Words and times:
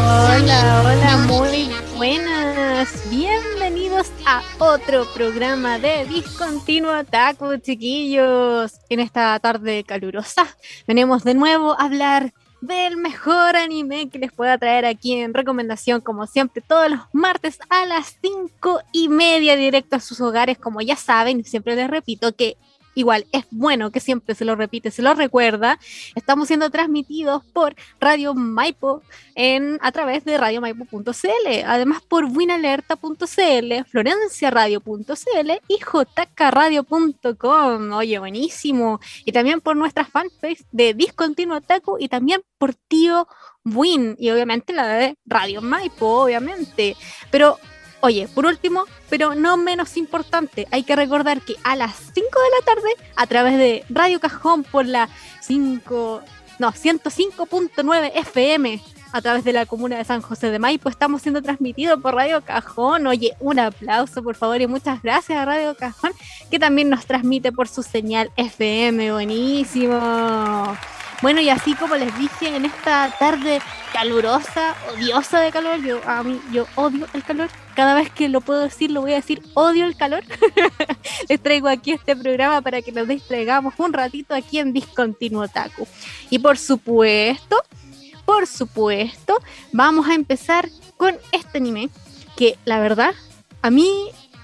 Hola, 0.00 0.82
hola, 0.84 1.16
muy 1.26 1.70
buenas. 1.96 3.10
Bienvenidos 3.10 4.12
a 4.24 4.42
otro 4.58 5.04
programa 5.12 5.80
de 5.80 6.04
Discontinuo 6.04 7.02
Taco, 7.02 7.56
chiquillos. 7.56 8.74
En 8.88 9.00
esta 9.00 9.36
tarde 9.40 9.82
calurosa 9.82 10.46
venimos 10.86 11.24
de 11.24 11.34
nuevo 11.34 11.72
a 11.72 11.86
hablar 11.86 12.32
del 12.60 12.96
mejor 12.96 13.56
anime 13.56 14.08
que 14.08 14.20
les 14.20 14.32
pueda 14.32 14.56
traer 14.56 14.86
aquí 14.86 15.14
en 15.14 15.34
recomendación, 15.34 16.00
como 16.00 16.28
siempre, 16.28 16.62
todos 16.64 16.90
los 16.90 17.00
martes 17.12 17.58
a 17.68 17.84
las 17.84 18.18
cinco 18.22 18.80
y 18.92 19.08
media, 19.08 19.56
directo 19.56 19.96
a 19.96 20.00
sus 20.00 20.20
hogares. 20.20 20.58
Como 20.58 20.80
ya 20.80 20.94
saben, 20.94 21.44
siempre 21.44 21.74
les 21.74 21.90
repito 21.90 22.36
que 22.36 22.56
igual 22.98 23.26
es 23.30 23.44
bueno 23.50 23.92
que 23.92 24.00
siempre 24.00 24.34
se 24.34 24.44
lo 24.44 24.56
repite, 24.56 24.90
se 24.90 25.02
lo 25.02 25.14
recuerda. 25.14 25.78
Estamos 26.16 26.48
siendo 26.48 26.68
transmitidos 26.70 27.44
por 27.44 27.76
Radio 28.00 28.34
Maipo 28.34 29.02
en, 29.36 29.78
a 29.82 29.92
través 29.92 30.24
de 30.24 30.36
radiomaipo.cl, 30.36 31.64
además 31.64 32.02
por 32.02 32.24
winalerta.cl, 32.24 33.84
florenciaradio.cl 33.88 35.50
y 35.68 35.78
jkradio.com. 36.34 37.92
Oye, 37.92 38.18
buenísimo. 38.18 38.98
Y 39.24 39.30
también 39.30 39.60
por 39.60 39.76
nuestras 39.76 40.08
fanpage 40.08 40.64
de 40.72 40.94
Discontinuo 40.94 41.60
Taku 41.60 41.98
y 42.00 42.08
también 42.08 42.42
por 42.58 42.74
Tío 42.74 43.28
Win 43.64 44.16
y 44.18 44.30
obviamente 44.30 44.72
la 44.72 44.88
de 44.88 45.16
Radio 45.24 45.62
Maipo, 45.62 46.24
obviamente. 46.24 46.96
Pero 47.30 47.58
Oye, 48.00 48.28
por 48.28 48.46
último, 48.46 48.84
pero 49.08 49.34
no 49.34 49.56
menos 49.56 49.96
importante, 49.96 50.68
hay 50.70 50.84
que 50.84 50.94
recordar 50.94 51.40
que 51.42 51.56
a 51.64 51.74
las 51.74 51.96
5 51.96 52.12
de 52.14 52.24
la 52.24 52.64
tarde, 52.64 52.88
a 53.16 53.26
través 53.26 53.58
de 53.58 53.84
Radio 53.88 54.20
Cajón 54.20 54.62
por 54.62 54.86
la 54.86 55.08
5, 55.40 56.22
no, 56.60 56.72
105.9 56.72 58.12
FM, 58.14 58.80
a 59.12 59.22
través 59.22 59.42
de 59.42 59.52
la 59.52 59.66
comuna 59.66 59.96
de 59.96 60.04
San 60.04 60.20
José 60.20 60.50
de 60.50 60.58
Maipo, 60.58 60.88
estamos 60.88 61.22
siendo 61.22 61.42
transmitidos 61.42 62.00
por 62.00 62.14
Radio 62.14 62.42
Cajón. 62.42 63.06
Oye, 63.06 63.34
un 63.40 63.58
aplauso 63.58 64.22
por 64.22 64.36
favor 64.36 64.60
y 64.60 64.66
muchas 64.66 65.02
gracias 65.02 65.38
a 65.38 65.44
Radio 65.44 65.74
Cajón, 65.76 66.12
que 66.50 66.58
también 66.58 66.90
nos 66.90 67.06
transmite 67.06 67.50
por 67.50 67.68
su 67.68 67.82
señal 67.82 68.30
FM. 68.36 69.12
Buenísimo. 69.12 70.76
Bueno, 71.20 71.40
y 71.40 71.48
así 71.48 71.74
como 71.74 71.96
les 71.96 72.16
dije 72.16 72.54
en 72.54 72.64
esta 72.64 73.12
tarde 73.18 73.60
calurosa, 73.92 74.76
odiosa 74.92 75.40
de 75.40 75.50
calor, 75.50 75.82
yo 75.82 76.00
a 76.06 76.22
mí 76.22 76.40
yo 76.52 76.66
odio 76.76 77.08
el 77.12 77.24
calor. 77.24 77.48
Cada 77.74 77.94
vez 77.94 78.10
que 78.10 78.28
lo 78.28 78.40
puedo 78.40 78.60
decir, 78.60 78.92
lo 78.92 79.00
voy 79.00 79.12
a 79.12 79.16
decir, 79.16 79.42
odio 79.54 79.84
el 79.84 79.96
calor. 79.96 80.22
les 81.28 81.42
traigo 81.42 81.68
aquí 81.68 81.92
este 81.92 82.14
programa 82.14 82.62
para 82.62 82.82
que 82.82 82.92
nos 82.92 83.08
distraigamos 83.08 83.74
un 83.78 83.92
ratito 83.92 84.32
aquí 84.32 84.60
en 84.60 84.72
Discontinuo 84.72 85.48
Taku. 85.48 85.88
Y 86.30 86.38
por 86.38 86.56
supuesto, 86.56 87.64
por 88.24 88.46
supuesto, 88.46 89.40
vamos 89.72 90.06
a 90.08 90.14
empezar 90.14 90.68
con 90.96 91.16
este 91.32 91.58
anime 91.58 91.90
que 92.36 92.56
la 92.64 92.78
verdad 92.78 93.14
a 93.62 93.70
mí 93.70 93.90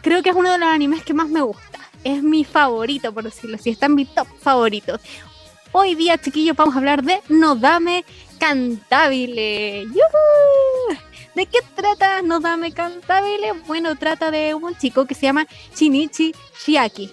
creo 0.03 0.23
que 0.25 0.31
es 0.31 0.37
uno 0.37 0.51
de 0.51 0.59
los 0.59 0.69
animes 0.69 1.05
que 1.05 1.15
más 1.15 1.29
me 1.29 1.41
gusta. 1.41 1.79
Es 2.03 2.23
mi 2.23 2.45
favorito, 2.45 3.15
por 3.15 3.25
decirlo 3.25 3.57
así, 3.57 3.71
está 3.71 3.87
en 3.87 3.95
mi 3.95 4.05
top 4.05 4.27
favorito. 4.41 4.99
Hoy 5.77 5.97
día, 5.97 6.17
chiquillos, 6.19 6.57
vamos 6.57 6.77
a 6.77 6.79
hablar 6.79 7.03
de 7.03 7.21
Nodame 7.29 8.05
Cantabile. 8.39 9.89
¿De 11.35 11.47
qué 11.47 11.59
trata 11.75 12.23
Nodame 12.23 12.71
Cantabile? 12.71 13.55
Bueno, 13.67 13.97
trata 13.97 14.31
de 14.31 14.55
un 14.55 14.77
chico 14.79 15.05
que 15.05 15.17
se 15.17 15.23
llama 15.23 15.49
Shinichi 15.75 16.33
Shiaki. 16.65 17.13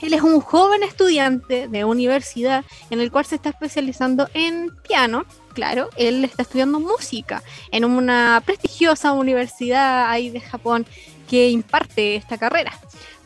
Él 0.00 0.14
es 0.14 0.22
un 0.22 0.40
joven 0.40 0.82
estudiante 0.82 1.68
de 1.68 1.84
universidad 1.84 2.64
en 2.88 3.00
el 3.00 3.12
cual 3.12 3.26
se 3.26 3.34
está 3.34 3.50
especializando 3.50 4.30
en 4.32 4.74
piano. 4.88 5.26
Claro, 5.52 5.90
él 5.98 6.24
está 6.24 6.40
estudiando 6.40 6.80
música 6.80 7.42
en 7.70 7.84
una 7.84 8.42
prestigiosa 8.46 9.12
universidad 9.12 10.08
ahí 10.08 10.30
de 10.30 10.40
Japón 10.40 10.86
que 11.28 11.50
imparte 11.50 12.16
esta 12.16 12.38
carrera. 12.38 12.72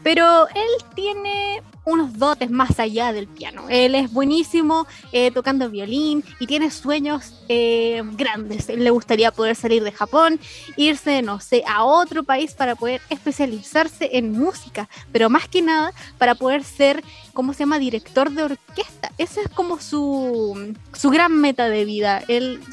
Pero 0.02 0.48
él 0.48 0.84
tiene 0.96 1.62
unos 1.88 2.18
dotes 2.18 2.50
más 2.50 2.78
allá 2.78 3.12
del 3.12 3.26
piano. 3.26 3.64
Él 3.68 3.94
es 3.94 4.12
buenísimo 4.12 4.86
eh, 5.12 5.30
tocando 5.30 5.70
violín 5.70 6.24
y 6.38 6.46
tiene 6.46 6.70
sueños 6.70 7.34
eh, 7.48 8.02
grandes. 8.12 8.68
Él 8.68 8.84
le 8.84 8.90
gustaría 8.90 9.32
poder 9.32 9.56
salir 9.56 9.82
de 9.82 9.92
Japón, 9.92 10.38
irse, 10.76 11.22
no 11.22 11.40
sé, 11.40 11.64
a 11.66 11.84
otro 11.84 12.24
país 12.24 12.54
para 12.54 12.76
poder 12.76 13.00
especializarse 13.08 14.10
en 14.12 14.32
música, 14.32 14.88
pero 15.12 15.30
más 15.30 15.48
que 15.48 15.62
nada 15.62 15.92
para 16.18 16.34
poder 16.34 16.62
ser, 16.62 17.02
¿cómo 17.32 17.52
se 17.52 17.60
llama?, 17.60 17.78
director 17.78 18.30
de 18.30 18.42
orquesta. 18.42 19.12
Esa 19.16 19.40
es 19.40 19.48
como 19.48 19.80
su, 19.80 20.74
su 20.92 21.10
gran 21.10 21.40
meta 21.40 21.68
de 21.68 21.84
vida. 21.84 22.22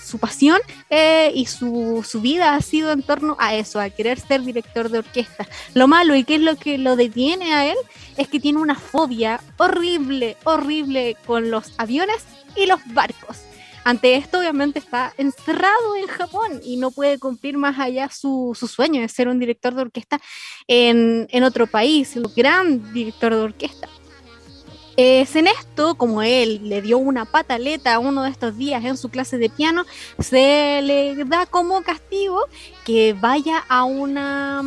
Su 0.03 0.19
pasión 0.19 0.59
eh, 0.89 1.31
y 1.33 1.45
su, 1.45 2.05
su 2.07 2.21
vida 2.21 2.55
ha 2.55 2.61
sido 2.61 2.91
en 2.91 3.01
torno 3.01 3.37
a 3.39 3.55
eso, 3.55 3.79
a 3.79 3.89
querer 3.89 4.19
ser 4.19 4.41
director 4.41 4.89
de 4.89 4.99
orquesta. 4.99 5.47
Lo 5.73 5.87
malo 5.87 6.15
y 6.15 6.23
qué 6.23 6.35
es 6.35 6.41
lo 6.41 6.55
que 6.55 6.77
lo 6.77 6.95
detiene 6.95 7.53
a 7.53 7.65
él 7.71 7.77
es 8.17 8.27
que 8.27 8.39
tiene 8.39 8.59
una 8.59 8.75
fobia 8.75 9.41
horrible, 9.57 10.37
horrible 10.43 11.17
con 11.25 11.51
los 11.51 11.73
aviones 11.77 12.23
y 12.55 12.65
los 12.65 12.79
barcos. 12.93 13.41
Ante 13.83 14.15
esto, 14.15 14.39
obviamente, 14.39 14.79
está 14.79 15.13
encerrado 15.17 15.95
en 15.95 16.07
Japón 16.07 16.59
y 16.63 16.77
no 16.77 16.89
puede 16.89 17.19
cumplir 17.19 17.55
más 17.55 17.77
allá 17.79 18.09
su, 18.09 18.57
sueño 18.59 19.01
de 19.01 19.07
ser 19.07 19.27
un 19.27 19.39
director 19.39 19.75
de 19.75 19.83
orquesta 19.83 20.19
en, 20.67 21.27
en 21.29 21.43
otro 21.43 21.67
país, 21.67 22.15
un 22.15 22.31
gran 22.35 22.91
director 22.93 23.35
de 23.35 23.41
orquesta. 23.41 23.87
Es 24.97 25.35
en 25.35 25.45
esto, 25.45 25.95
como 25.95 26.23
él 26.23 26.67
le 26.67 26.81
dio 26.81 26.97
una 26.97 27.25
pataleta 27.25 27.99
uno 27.99 28.23
de 28.23 28.31
estos 28.31 28.57
días 28.57 28.83
en 28.85 28.97
su 28.97 29.09
clase 29.09 29.37
de 29.37 29.49
piano, 29.49 29.85
se 30.17 30.81
le 30.81 31.23
da 31.25 31.45
como 31.45 31.83
castigo 31.83 32.41
que 32.85 33.13
vaya 33.13 33.65
a 33.67 33.83
una 33.83 34.63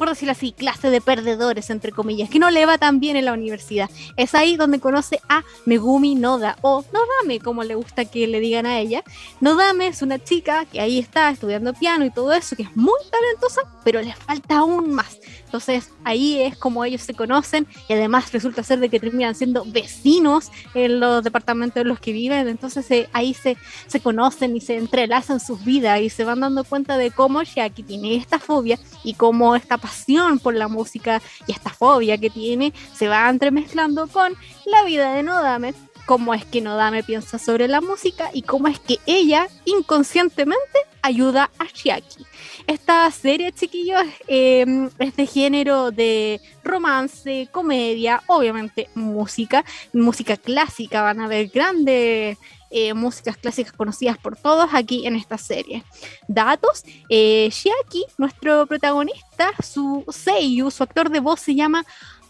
por 0.00 0.08
decirlo 0.08 0.32
así, 0.32 0.52
clase 0.52 0.88
de 0.88 1.02
perdedores, 1.02 1.68
entre 1.68 1.92
comillas, 1.92 2.30
que 2.30 2.38
no 2.38 2.50
le 2.50 2.64
va 2.64 2.78
tan 2.78 3.00
bien 3.00 3.16
en 3.16 3.26
la 3.26 3.34
universidad. 3.34 3.90
Es 4.16 4.34
ahí 4.34 4.56
donde 4.56 4.80
conoce 4.80 5.20
a 5.28 5.44
Megumi 5.66 6.14
Noda, 6.14 6.56
o 6.62 6.82
Nodame, 6.90 7.38
como 7.38 7.64
le 7.64 7.74
gusta 7.74 8.06
que 8.06 8.26
le 8.26 8.40
digan 8.40 8.64
a 8.64 8.78
ella. 8.78 9.04
Nodame 9.42 9.88
es 9.88 10.00
una 10.00 10.18
chica 10.18 10.64
que 10.64 10.80
ahí 10.80 10.98
está 10.98 11.28
estudiando 11.28 11.74
piano 11.74 12.06
y 12.06 12.10
todo 12.10 12.32
eso, 12.32 12.56
que 12.56 12.62
es 12.62 12.74
muy 12.74 12.98
talentosa, 13.10 13.60
pero 13.84 14.00
le 14.00 14.14
falta 14.14 14.56
aún 14.56 14.90
más. 14.90 15.18
Entonces 15.50 15.90
ahí 16.04 16.40
es 16.40 16.56
como 16.56 16.84
ellos 16.84 17.02
se 17.02 17.12
conocen 17.12 17.66
y 17.88 17.94
además 17.94 18.32
resulta 18.32 18.62
ser 18.62 18.78
de 18.78 18.88
que 18.88 19.00
terminan 19.00 19.34
siendo 19.34 19.64
vecinos 19.64 20.52
en 20.74 21.00
los 21.00 21.24
departamentos 21.24 21.82
en 21.82 21.88
los 21.88 21.98
que 21.98 22.12
viven. 22.12 22.46
Entonces 22.46 22.88
eh, 22.92 23.08
ahí 23.12 23.34
se, 23.34 23.56
se 23.88 23.98
conocen 23.98 24.54
y 24.54 24.60
se 24.60 24.76
entrelazan 24.76 25.40
sus 25.40 25.64
vidas 25.64 26.00
y 26.02 26.08
se 26.08 26.22
van 26.22 26.38
dando 26.38 26.62
cuenta 26.62 26.96
de 26.96 27.10
cómo 27.10 27.42
Shaki 27.42 27.82
tiene 27.82 28.14
esta 28.14 28.38
fobia 28.38 28.78
y 29.02 29.14
cómo 29.14 29.56
esta 29.56 29.76
pasión 29.76 30.38
por 30.38 30.54
la 30.54 30.68
música 30.68 31.20
y 31.48 31.50
esta 31.50 31.70
fobia 31.70 32.16
que 32.16 32.30
tiene 32.30 32.72
se 32.94 33.08
va 33.08 33.28
entremezclando 33.28 34.06
con 34.06 34.32
la 34.66 34.84
vida 34.84 35.14
de 35.14 35.24
Nodame 35.24 35.74
cómo 36.06 36.32
es 36.34 36.44
que 36.44 36.60
Nodame 36.60 37.02
piensa 37.02 37.38
sobre 37.38 37.68
la 37.68 37.80
música 37.80 38.30
y 38.32 38.42
cómo 38.42 38.68
es 38.68 38.78
que 38.78 38.98
ella 39.06 39.48
inconscientemente 39.64 40.78
ayuda 41.02 41.50
a 41.58 41.64
Shiaki. 41.66 42.24
Esta 42.66 43.10
serie, 43.10 43.52
chiquillos, 43.52 44.04
em, 44.26 44.88
es 44.98 45.16
de 45.16 45.26
género 45.26 45.90
de 45.90 46.40
romance, 46.62 47.48
comedia, 47.52 48.22
obviamente 48.26 48.88
música, 48.94 49.64
música 49.92 50.36
clásica, 50.36 51.02
van 51.02 51.20
a 51.20 51.28
ver 51.28 51.48
grandes 51.48 52.38
eh, 52.70 52.94
músicas 52.94 53.36
clásicas 53.36 53.72
conocidas 53.72 54.16
por 54.18 54.36
todos 54.36 54.70
aquí 54.72 55.06
en 55.06 55.16
esta 55.16 55.36
serie. 55.36 55.82
Datos, 56.28 56.84
eh, 57.08 57.48
Shiaki, 57.50 58.06
nuestro 58.16 58.66
protagonista, 58.66 59.50
su 59.60 60.04
seiyu, 60.08 60.70
su 60.70 60.82
actor 60.84 61.10
de 61.10 61.20
voz 61.20 61.40
se 61.40 61.54
llama 61.54 61.84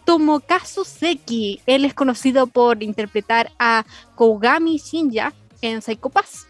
Tomokazu 0.05 0.85
Seki. 0.85 1.61
Él 1.67 1.85
es 1.85 1.95
conocido 1.95 2.47
por 2.47 2.83
interpretar 2.83 3.53
a 3.59 3.85
Kougami 4.15 4.79
Shinja 4.79 5.33
en 5.61 5.83
Psycho 5.83 6.09
Pass. 6.09 6.47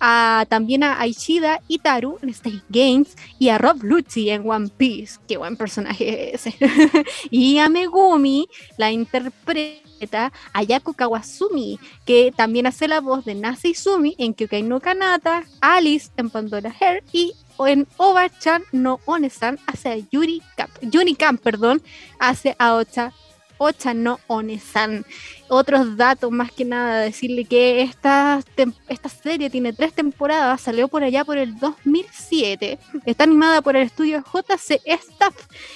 A, 0.00 0.46
también 0.48 0.82
a 0.82 1.00
Aishida 1.00 1.60
Itaru 1.68 2.18
en 2.22 2.30
State 2.30 2.62
Games 2.68 3.16
y 3.38 3.48
a 3.48 3.58
Rob 3.58 3.82
Lucci 3.82 4.30
en 4.30 4.48
One 4.48 4.68
Piece. 4.76 5.18
Qué 5.28 5.36
buen 5.36 5.56
personaje 5.56 6.34
ese. 6.34 6.54
y 7.30 7.58
a 7.58 7.68
Megumi 7.68 8.48
la 8.76 8.90
interpreta 8.92 10.32
Ayako 10.52 10.92
Kawasumi, 10.92 11.78
que 12.04 12.32
también 12.36 12.66
hace 12.66 12.88
la 12.88 13.00
voz 13.00 13.24
de 13.24 13.34
Nase 13.34 13.68
Izumi 13.68 14.14
en 14.18 14.34
Kyokai 14.34 14.62
no 14.62 14.80
Kanata, 14.80 15.44
Alice 15.60 16.10
en 16.16 16.30
Pandora 16.30 16.74
Hair 16.78 17.02
y 17.12 17.32
en 17.58 17.86
Oba-chan 17.96 18.62
no 18.72 19.00
Onesan 19.06 19.58
hace 19.66 19.88
a 19.88 19.96
Yuri 19.96 20.42
Camp, 20.56 20.70
Yuri 20.82 21.14
Camp, 21.14 21.40
perdón, 21.40 21.82
hace 22.18 22.54
a 22.58 22.74
Ocha 22.74 23.12
Ocha 23.58 23.94
no 23.94 24.20
Onesan. 24.26 25.04
Otros 25.48 25.96
datos, 25.96 26.30
más 26.30 26.52
que 26.52 26.64
nada, 26.64 27.00
decirle 27.00 27.44
que 27.44 27.82
esta, 27.82 28.40
esta 28.88 29.08
serie 29.08 29.50
tiene 29.50 29.72
tres 29.72 29.92
temporadas, 29.92 30.60
salió 30.60 30.88
por 30.88 31.04
allá 31.04 31.24
por 31.24 31.38
el 31.38 31.58
2007, 31.58 32.78
está 33.06 33.24
animada 33.24 33.62
por 33.62 33.76
el 33.76 33.84
estudio 33.84 34.22
JC 34.22 34.80
Staff 34.84 35.34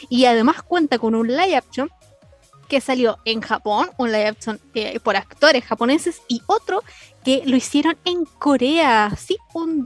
y 0.08 0.24
además 0.24 0.62
cuenta 0.62 0.98
con 0.98 1.14
un 1.14 1.28
live 1.28 1.56
action 1.56 1.88
que 2.70 2.80
salió 2.80 3.18
en 3.24 3.40
Japón, 3.40 3.90
un 3.98 4.12
live 4.12 4.28
action 4.28 4.60
eh, 4.74 5.00
por 5.00 5.16
actores 5.16 5.64
japoneses 5.64 6.22
y 6.28 6.40
otro 6.46 6.82
que 7.24 7.42
lo 7.44 7.56
hicieron 7.56 7.96
en 8.04 8.24
Corea, 8.24 9.12
sí, 9.18 9.36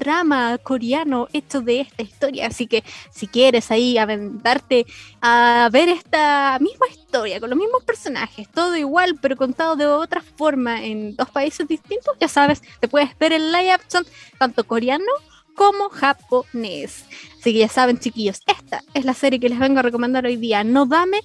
drama 0.04 0.58
coreano 0.58 1.28
hecho 1.32 1.60
de 1.60 1.80
esta 1.80 2.02
historia. 2.02 2.46
Así 2.46 2.66
que 2.66 2.84
si 3.10 3.26
quieres 3.26 3.70
ahí 3.70 3.98
aventarte 3.98 4.86
a 5.20 5.68
ver 5.72 5.88
esta 5.88 6.58
misma 6.60 6.86
historia, 6.88 7.40
con 7.40 7.50
los 7.50 7.58
mismos 7.58 7.82
personajes, 7.84 8.48
todo 8.50 8.76
igual, 8.76 9.18
pero 9.20 9.36
contado 9.36 9.76
de 9.76 9.86
otra 9.86 10.20
forma 10.20 10.84
en 10.84 11.16
dos 11.16 11.30
países 11.30 11.66
distintos, 11.66 12.16
ya 12.20 12.28
sabes, 12.28 12.62
te 12.80 12.88
puedes 12.88 13.16
ver 13.18 13.32
el 13.32 13.50
live 13.50 13.72
action 13.72 14.04
tanto 14.38 14.64
coreano 14.64 15.12
como 15.56 15.88
japonés. 15.88 17.04
Así 17.40 17.52
que 17.52 17.60
ya 17.60 17.68
saben, 17.68 17.98
chiquillos, 17.98 18.40
esta 18.46 18.82
es 18.92 19.04
la 19.04 19.14
serie 19.14 19.40
que 19.40 19.48
les 19.48 19.58
vengo 19.58 19.78
a 19.78 19.82
recomendar 19.82 20.26
hoy 20.26 20.36
día. 20.36 20.64
No 20.64 20.86
dame 20.86 21.20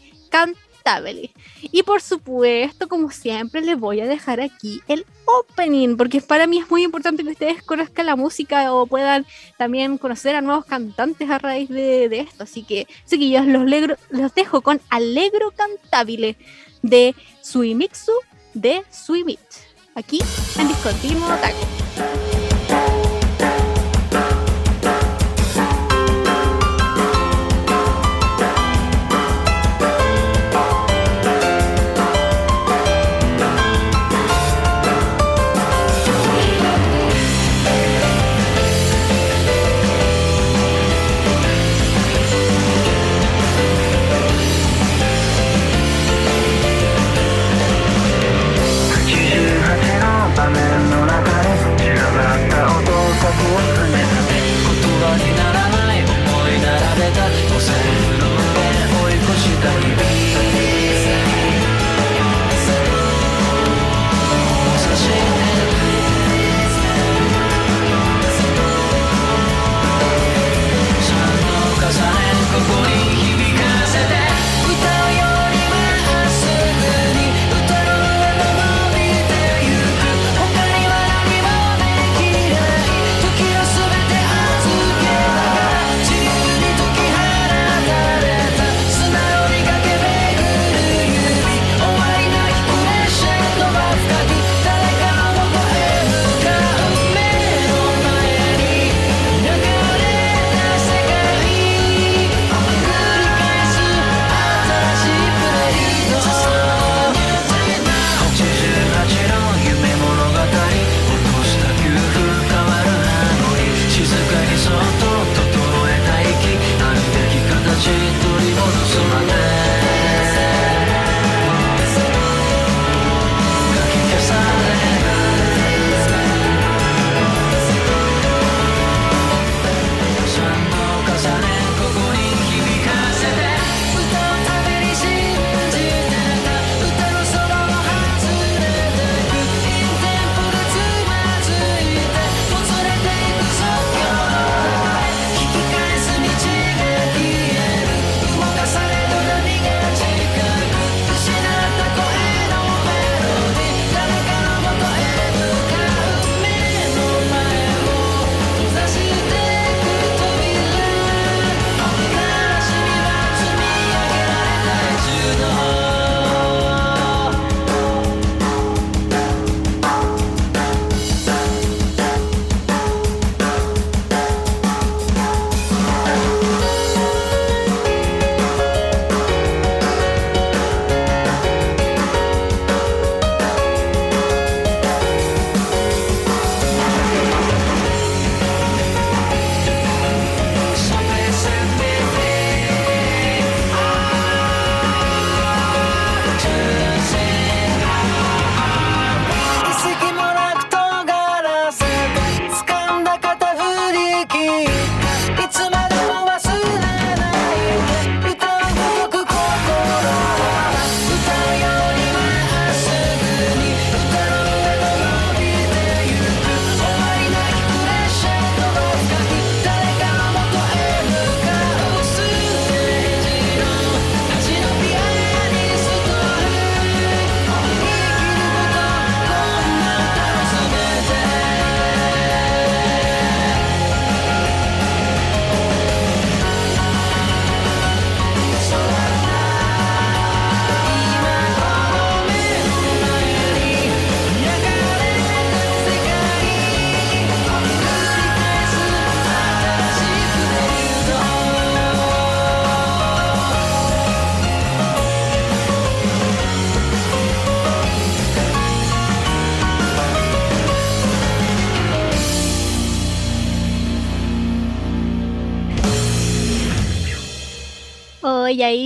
y 1.62 1.84
por 1.84 2.02
supuesto, 2.02 2.88
como 2.88 3.12
siempre, 3.12 3.62
les 3.62 3.80
voy 3.80 4.02
a 4.02 4.08
dejar 4.08 4.42
aquí 4.42 4.82
el 4.88 5.06
opening, 5.26 5.98
porque 5.98 6.22
para 6.22 6.48
mí 6.48 6.60
es 6.60 6.70
muy 6.70 6.84
importante 6.84 7.24
que 7.24 7.32
ustedes 7.32 7.64
conozcan 7.64 8.06
la 8.06 8.16
música 8.16 8.74
o 8.74 8.86
puedan 8.88 9.26
también 9.58 9.98
conocer 9.98 10.36
a 10.36 10.42
nuevos 10.42 10.66
cantantes 10.66 11.30
a 11.30 11.38
raíz 11.38 11.70
de, 11.70 12.06
esto. 12.20 12.44
Así 12.44 12.64
que, 12.64 12.88
chiquillos, 13.08 13.46
los, 13.46 13.64
los 14.10 14.34
dejo 14.34 14.62
con 14.62 14.82
Alegro 14.90 15.52
Cantabile 15.52 16.38
de 16.82 17.16
Suimitsu 17.42 18.14
de 18.54 18.84
Suimit, 18.90 19.40
aquí 19.96 20.20
en 20.58 20.68
Discontinuo 20.68 21.28
Taco. 21.42 22.39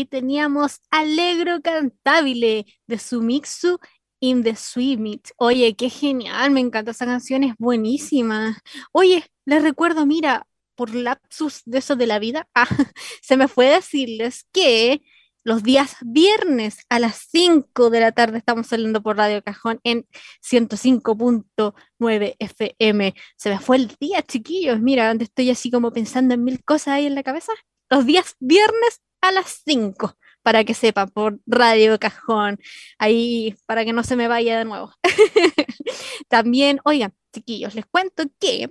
Teníamos 0.06 0.82
Alegro 0.92 1.62
Cantabile 1.62 2.66
de 2.88 3.00
Sumitsu 3.00 3.80
in 4.20 4.44
the 4.44 4.56
Sweet 4.56 5.32
Oye, 5.38 5.76
qué 5.76 5.90
genial, 5.90 6.52
me 6.52 6.62
encanta 6.62 6.92
esa 6.92 7.06
canción, 7.06 7.44
es 7.44 7.56
buenísima. 7.58 8.58
Oye, 8.92 9.26
les 9.46 9.62
recuerdo, 9.64 10.06
mira, 10.06 10.48
por 10.76 10.96
lapsus 10.96 11.62
de 11.66 11.80
eso 11.80 11.96
de 11.96 12.08
la 12.08 12.20
vida, 12.20 12.48
ah, 12.56 12.68
se 13.22 13.38
me 13.38 13.48
fue 13.48 13.68
decirles 13.68 14.48
que 14.54 15.02
los 15.44 15.62
días 15.64 15.98
viernes 16.02 16.78
a 16.90 17.00
las 17.00 17.28
5 17.30 17.90
de 17.90 18.00
la 18.00 18.14
tarde 18.14 18.38
estamos 18.38 18.68
saliendo 18.68 19.04
por 19.04 19.18
Radio 19.18 19.44
Cajón 19.44 19.82
en 19.84 20.08
105.9 20.42 22.36
FM. 22.40 23.14
Se 23.36 23.50
me 23.50 23.60
fue 23.60 23.76
el 23.78 23.88
día, 24.00 24.22
chiquillos. 24.22 24.80
Mira, 24.80 25.10
donde 25.10 25.26
estoy 25.26 25.50
así 25.50 25.70
como 25.70 25.92
pensando 25.92 26.34
en 26.34 26.46
mil 26.46 26.64
cosas 26.64 26.88
ahí 26.90 27.08
en 27.08 27.16
la 27.16 27.24
cabeza. 27.24 27.52
Los 27.90 28.06
días 28.06 28.36
viernes 28.40 29.02
a 29.24 29.32
las 29.32 29.62
5, 29.66 30.16
para 30.44 30.64
que 30.66 30.74
sepan, 30.74 31.10
por 31.10 31.40
Radio 31.48 31.98
Cajón. 31.98 32.60
Ahí, 33.00 33.56
para 33.66 33.86
que 33.86 33.94
no 33.94 34.04
se 34.04 34.16
me 34.16 34.28
vaya 34.28 34.58
de 34.58 34.66
nuevo. 34.66 34.94
También, 36.28 36.80
oigan, 36.84 37.14
chiquillos, 37.34 37.74
les 37.74 37.86
cuento 37.86 38.26
que 38.40 38.70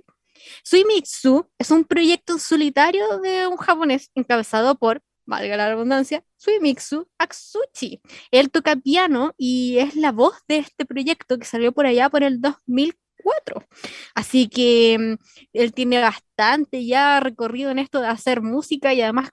Suimitsu 0.63 1.49
es 1.57 1.71
un 1.71 1.85
proyecto 1.85 2.37
solitario 2.37 3.19
de 3.19 3.47
un 3.47 3.57
japonés 3.57 4.11
encabezado 4.15 4.75
por 4.75 5.01
valga 5.25 5.57
la 5.57 5.69
redundancia, 5.69 6.23
Suimitsu 6.37 7.07
Aksuchi. 7.17 8.01
Él 8.29 8.51
toca 8.51 8.75
piano 8.75 9.33
y 9.37 9.77
es 9.79 9.95
la 9.95 10.11
voz 10.11 10.35
de 10.47 10.57
este 10.57 10.85
proyecto 10.85 11.39
que 11.39 11.45
salió 11.45 11.71
por 11.71 11.85
allá 11.85 12.09
por 12.09 12.23
el 12.23 12.41
2004. 12.41 13.65
Así 14.13 14.49
que 14.49 14.97
mm, 14.99 15.23
él 15.53 15.73
tiene 15.73 16.01
bastante 16.01 16.85
ya 16.85 17.19
recorrido 17.21 17.71
en 17.71 17.79
esto 17.79 18.01
de 18.01 18.07
hacer 18.07 18.41
música 18.41 18.93
y 18.93 19.01
además 19.01 19.29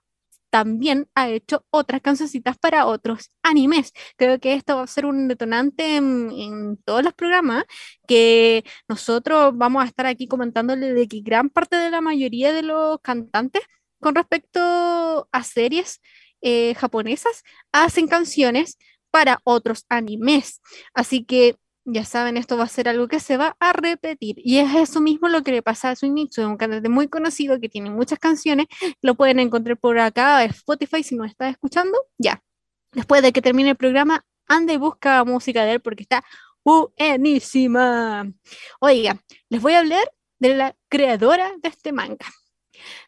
también 0.51 1.07
ha 1.15 1.29
hecho 1.29 1.65
otras 1.71 2.01
cancioncitas 2.01 2.57
para 2.59 2.85
otros 2.85 3.31
animes. 3.41 3.93
Creo 4.17 4.39
que 4.39 4.53
esto 4.53 4.75
va 4.77 4.83
a 4.83 4.87
ser 4.87 5.05
un 5.05 5.27
detonante 5.27 5.95
en, 5.95 6.77
todos 6.85 7.03
los 7.03 7.13
programas 7.13 7.63
que 8.07 8.63
nosotros 8.87 9.53
vamos 9.57 9.83
a 9.83 9.87
estar 9.87 10.05
aquí 10.05 10.27
comentándole 10.27 10.93
de 10.93 11.07
que 11.07 11.21
gran 11.21 11.49
parte 11.49 11.77
de 11.77 11.89
la 11.89 12.01
mayoría 12.01 12.53
de 12.53 12.63
los 12.63 12.99
cantantes 13.01 13.63
con 13.99 14.15
respecto 14.15 15.27
a 15.31 15.43
series 15.43 16.01
eh, 16.41 16.75
japonesas 16.75 17.43
hacen 17.71 18.07
canciones 18.07 18.77
para 19.11 19.39
otros 19.43 19.85
animes. 19.89 20.61
Así 20.93 21.23
que 21.23 21.55
ya 21.85 22.05
saben, 22.05 22.37
esto 22.37 22.57
va 22.57 22.63
a 22.65 22.67
ser 22.67 22.87
algo 22.87 23.07
que 23.07 23.19
se 23.19 23.37
va 23.37 23.55
a 23.59 23.73
repetir. 23.73 24.35
Y 24.37 24.59
es 24.59 24.73
eso 24.75 25.01
mismo 25.01 25.29
lo 25.29 25.43
que 25.43 25.51
le 25.51 25.61
pasa 25.61 25.89
a 25.89 25.95
Suimitsu, 25.95 26.45
un 26.47 26.57
cantante 26.57 26.89
muy 26.89 27.07
conocido 27.07 27.59
que 27.59 27.69
tiene 27.69 27.89
muchas 27.89 28.19
canciones. 28.19 28.67
Lo 29.01 29.15
pueden 29.15 29.39
encontrar 29.39 29.77
por 29.77 29.97
acá, 29.99 30.43
Spotify, 30.45 31.03
si 31.03 31.15
no 31.15 31.25
está 31.25 31.49
escuchando. 31.49 31.97
Ya. 32.17 32.43
Después 32.91 33.21
de 33.21 33.31
que 33.31 33.41
termine 33.41 33.71
el 33.71 33.77
programa, 33.77 34.25
anda 34.47 34.73
y 34.73 34.77
busca 34.77 35.23
música 35.23 35.63
de 35.63 35.73
él 35.73 35.79
porque 35.81 36.03
está 36.03 36.23
buenísima. 36.63 38.31
Oiga, 38.79 39.21
les 39.49 39.61
voy 39.61 39.73
a 39.73 39.79
hablar 39.79 40.11
de 40.39 40.55
la 40.55 40.75
creadora 40.89 41.51
de 41.61 41.69
este 41.69 41.91
manga. 41.91 42.25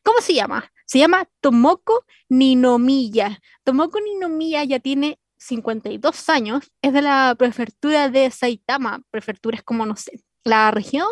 ¿Cómo 0.04 0.22
se 0.22 0.34
llama? 0.34 0.72
Se 0.86 1.00
llama 1.00 1.28
Tomoko 1.42 2.06
Ninomiya. 2.30 3.40
Tomoko 3.64 4.00
Ninomiya 4.00 4.64
ya 4.64 4.80
tiene 4.80 5.20
52 5.44 6.30
años, 6.30 6.72
es 6.82 6.94
de 6.94 7.02
la 7.02 7.36
prefectura 7.38 8.10
de 8.10 8.32
Saitama. 8.32 9.02
Prefectura 9.12 9.58
es 9.58 9.64
como, 9.64 9.86
no 9.86 9.96
sé, 9.96 10.24
la 10.44 10.72
región, 10.72 11.08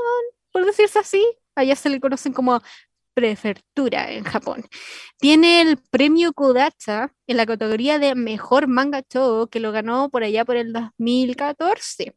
por 0.51 0.65
decirse 0.65 0.99
así. 0.99 1.25
Allá 1.55 1.75
se 1.75 1.89
le 1.89 1.99
conocen 1.99 2.33
como 2.33 2.61
prefectura 3.13 4.11
en 4.11 4.23
Japón. 4.23 4.65
Tiene 5.17 5.61
el 5.61 5.77
premio 5.77 6.33
Kodacha 6.33 7.13
en 7.27 7.37
la 7.37 7.45
categoría 7.45 7.99
de 7.99 8.15
mejor 8.15 8.67
manga 8.67 9.03
show 9.03 9.47
que 9.49 9.59
lo 9.59 9.71
ganó 9.71 10.09
por 10.09 10.23
allá 10.23 10.45
por 10.45 10.55
el 10.55 10.73
2014. 10.73 12.15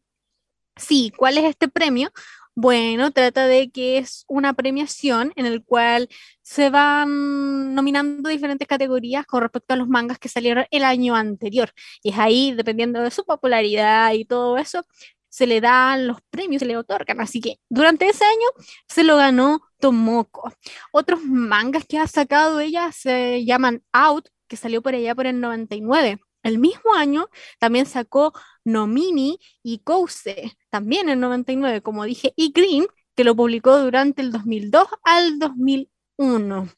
Sí, 0.76 1.12
¿cuál 1.16 1.38
es 1.38 1.44
este 1.44 1.68
premio? 1.68 2.10
Bueno, 2.56 3.10
trata 3.10 3.48
de 3.48 3.70
que 3.70 3.98
es 3.98 4.24
una 4.28 4.52
premiación 4.54 5.32
en 5.34 5.46
el 5.46 5.64
cual 5.64 6.08
se 6.42 6.70
van 6.70 7.74
nominando 7.74 8.28
diferentes 8.30 8.68
categorías 8.68 9.26
con 9.26 9.42
respecto 9.42 9.74
a 9.74 9.76
los 9.76 9.88
mangas 9.88 10.20
que 10.20 10.28
salieron 10.28 10.64
el 10.70 10.84
año 10.84 11.16
anterior. 11.16 11.72
Y 12.02 12.10
es 12.10 12.18
ahí, 12.18 12.52
dependiendo 12.52 13.00
de 13.02 13.10
su 13.10 13.24
popularidad 13.24 14.12
y 14.12 14.24
todo 14.24 14.56
eso, 14.56 14.86
se 15.28 15.48
le 15.48 15.60
dan 15.60 16.06
los 16.06 16.18
premios, 16.30 16.60
se 16.60 16.66
le 16.66 16.76
otorgan. 16.76 17.20
Así 17.20 17.40
que 17.40 17.56
durante 17.68 18.08
ese 18.08 18.24
año 18.24 18.66
se 18.88 19.02
lo 19.02 19.16
ganó 19.16 19.60
Tomoko. 19.80 20.52
Otros 20.92 21.24
mangas 21.24 21.84
que 21.86 21.98
ha 21.98 22.06
sacado 22.06 22.60
ella 22.60 22.92
se 22.92 23.44
llaman 23.44 23.82
Out, 23.92 24.28
que 24.46 24.56
salió 24.56 24.80
por 24.80 24.94
allá 24.94 25.14
por 25.16 25.26
el 25.26 25.40
99. 25.40 26.20
El 26.44 26.58
mismo 26.58 26.94
año 26.94 27.28
también 27.58 27.86
sacó 27.86 28.32
Nomini 28.64 29.38
y 29.62 29.78
Kouse, 29.78 30.56
también 30.70 31.08
en 31.08 31.20
99, 31.20 31.82
como 31.82 32.04
dije, 32.04 32.32
y 32.36 32.52
Green, 32.52 32.86
que 33.14 33.24
lo 33.24 33.34
publicó 33.36 33.78
durante 33.78 34.22
el 34.22 34.32
2002 34.32 34.88
al 35.04 35.38
2001. 35.38 36.68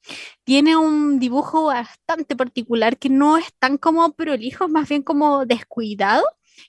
Tiene 0.44 0.76
un 0.76 1.18
dibujo 1.18 1.64
bastante 1.66 2.36
particular 2.36 2.98
que 2.98 3.08
no 3.08 3.36
es 3.38 3.52
tan 3.58 3.78
como 3.78 4.12
prolijo, 4.14 4.68
más 4.68 4.88
bien 4.88 5.02
como 5.02 5.46
descuidado, 5.46 6.24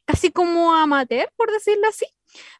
casi 0.06 0.32
como 0.32 0.74
amateur, 0.74 1.30
por 1.36 1.52
decirlo 1.52 1.88
así, 1.88 2.06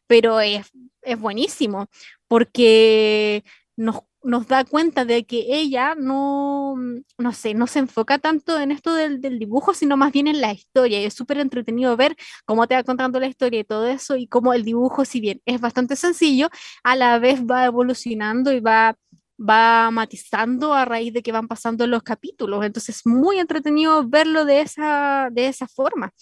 pero 0.06 0.40
es, 0.40 0.70
es 1.02 1.18
buenísimo 1.20 1.88
porque 2.28 3.44
nos 3.76 4.02
nos 4.22 4.48
da 4.48 4.64
cuenta 4.64 5.04
de 5.04 5.24
que 5.24 5.46
ella 5.48 5.94
no, 5.94 6.74
no 7.18 7.32
sé, 7.32 7.54
no 7.54 7.66
se 7.66 7.78
enfoca 7.80 8.18
tanto 8.18 8.58
en 8.58 8.72
esto 8.72 8.94
del, 8.94 9.20
dibujo, 9.38 9.74
sino 9.74 9.96
más 9.96 10.12
bien 10.12 10.26
en 10.26 10.40
la 10.40 10.52
historia. 10.52 11.00
Y 11.00 11.04
es 11.04 11.14
súper 11.14 11.38
entretenido 11.38 11.96
ver 11.96 12.16
cómo 12.44 12.66
te 12.66 12.74
va 12.74 12.82
contando 12.82 13.20
la 13.20 13.28
historia 13.28 13.60
y 13.60 13.64
todo 13.64 13.86
eso, 13.86 14.16
y 14.16 14.26
cómo 14.26 14.52
el 14.54 14.64
dibujo, 14.64 15.04
si 15.04 15.20
bien 15.20 15.40
es 15.46 15.60
bastante 15.60 15.96
sencillo, 15.96 16.48
a 16.82 16.96
la 16.96 17.18
vez 17.18 17.42
va 17.44 17.64
evolucionando 17.66 18.52
y 18.52 18.60
va, 18.60 18.96
va 19.38 19.90
matizando 19.90 20.74
a 20.74 20.84
raíz 20.84 21.12
de 21.12 21.22
que 21.22 21.32
van 21.32 21.48
pasando 21.48 21.86
los 21.86 22.02
capítulos. 22.02 22.64
Entonces 22.64 22.96
es 22.96 23.06
muy 23.06 23.38
entretenido 23.38 24.06
verlo 24.08 24.44
de 24.44 24.60
esa, 24.62 25.28
de 25.32 25.48
esa 25.48 25.68
forma. 25.68 26.12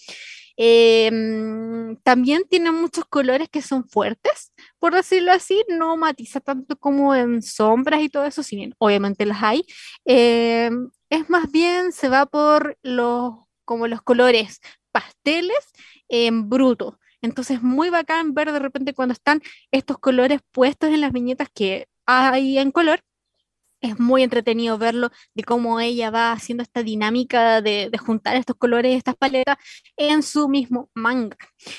Em, 0.57 1.95
también 2.03 2.43
tiene 2.49 2.71
muchos 2.71 3.05
colores 3.05 3.47
que 3.49 3.61
son 3.61 3.87
fuertes, 3.87 4.53
por 4.79 4.95
decirlo 4.95 5.31
así, 5.31 5.63
no 5.69 5.95
matiza 5.97 6.39
tanto 6.39 6.75
como 6.77 7.13
en 7.15 7.41
sombras 7.43 8.01
y 8.01 8.09
todo 8.09 8.25
eso, 8.25 8.41
si 8.43 8.55
bien 8.55 8.73
obviamente 8.79 9.25
las 9.25 9.43
hay. 9.43 9.63
Em, 10.05 10.89
es 11.09 11.29
más 11.29 11.51
bien, 11.51 11.91
se 11.91 12.09
va 12.09 12.25
por 12.25 12.77
los, 12.81 13.35
como 13.65 13.87
los 13.87 14.01
colores 14.01 14.59
pasteles 14.91 15.57
en 16.09 16.49
bruto. 16.49 16.99
Entonces, 17.21 17.61
muy 17.61 17.89
bacán 17.89 18.33
ver 18.33 18.51
de 18.51 18.59
repente 18.59 18.93
cuando 18.93 19.13
están 19.13 19.41
estos 19.71 19.97
colores 19.99 20.41
puestos 20.51 20.89
en 20.89 21.01
las 21.01 21.11
viñetas 21.11 21.49
que 21.53 21.87
hay 22.05 22.57
en 22.57 22.71
color 22.71 23.01
es 23.81 23.99
muy 23.99 24.23
entretenido 24.23 24.77
verlo, 24.77 25.11
de 25.33 25.43
cómo 25.43 25.79
ella 25.79 26.09
va 26.11 26.31
haciendo 26.31 26.63
esta 26.63 26.83
dinámica 26.83 27.61
de, 27.61 27.91
juntar 27.97 28.35
estos 28.35 28.55
colores, 28.57 28.95
estas 28.95 29.15
paletas 29.15 29.57
en 29.97 30.23
su 30.23 30.49
mismo 30.49 30.89
manga. 30.93 31.37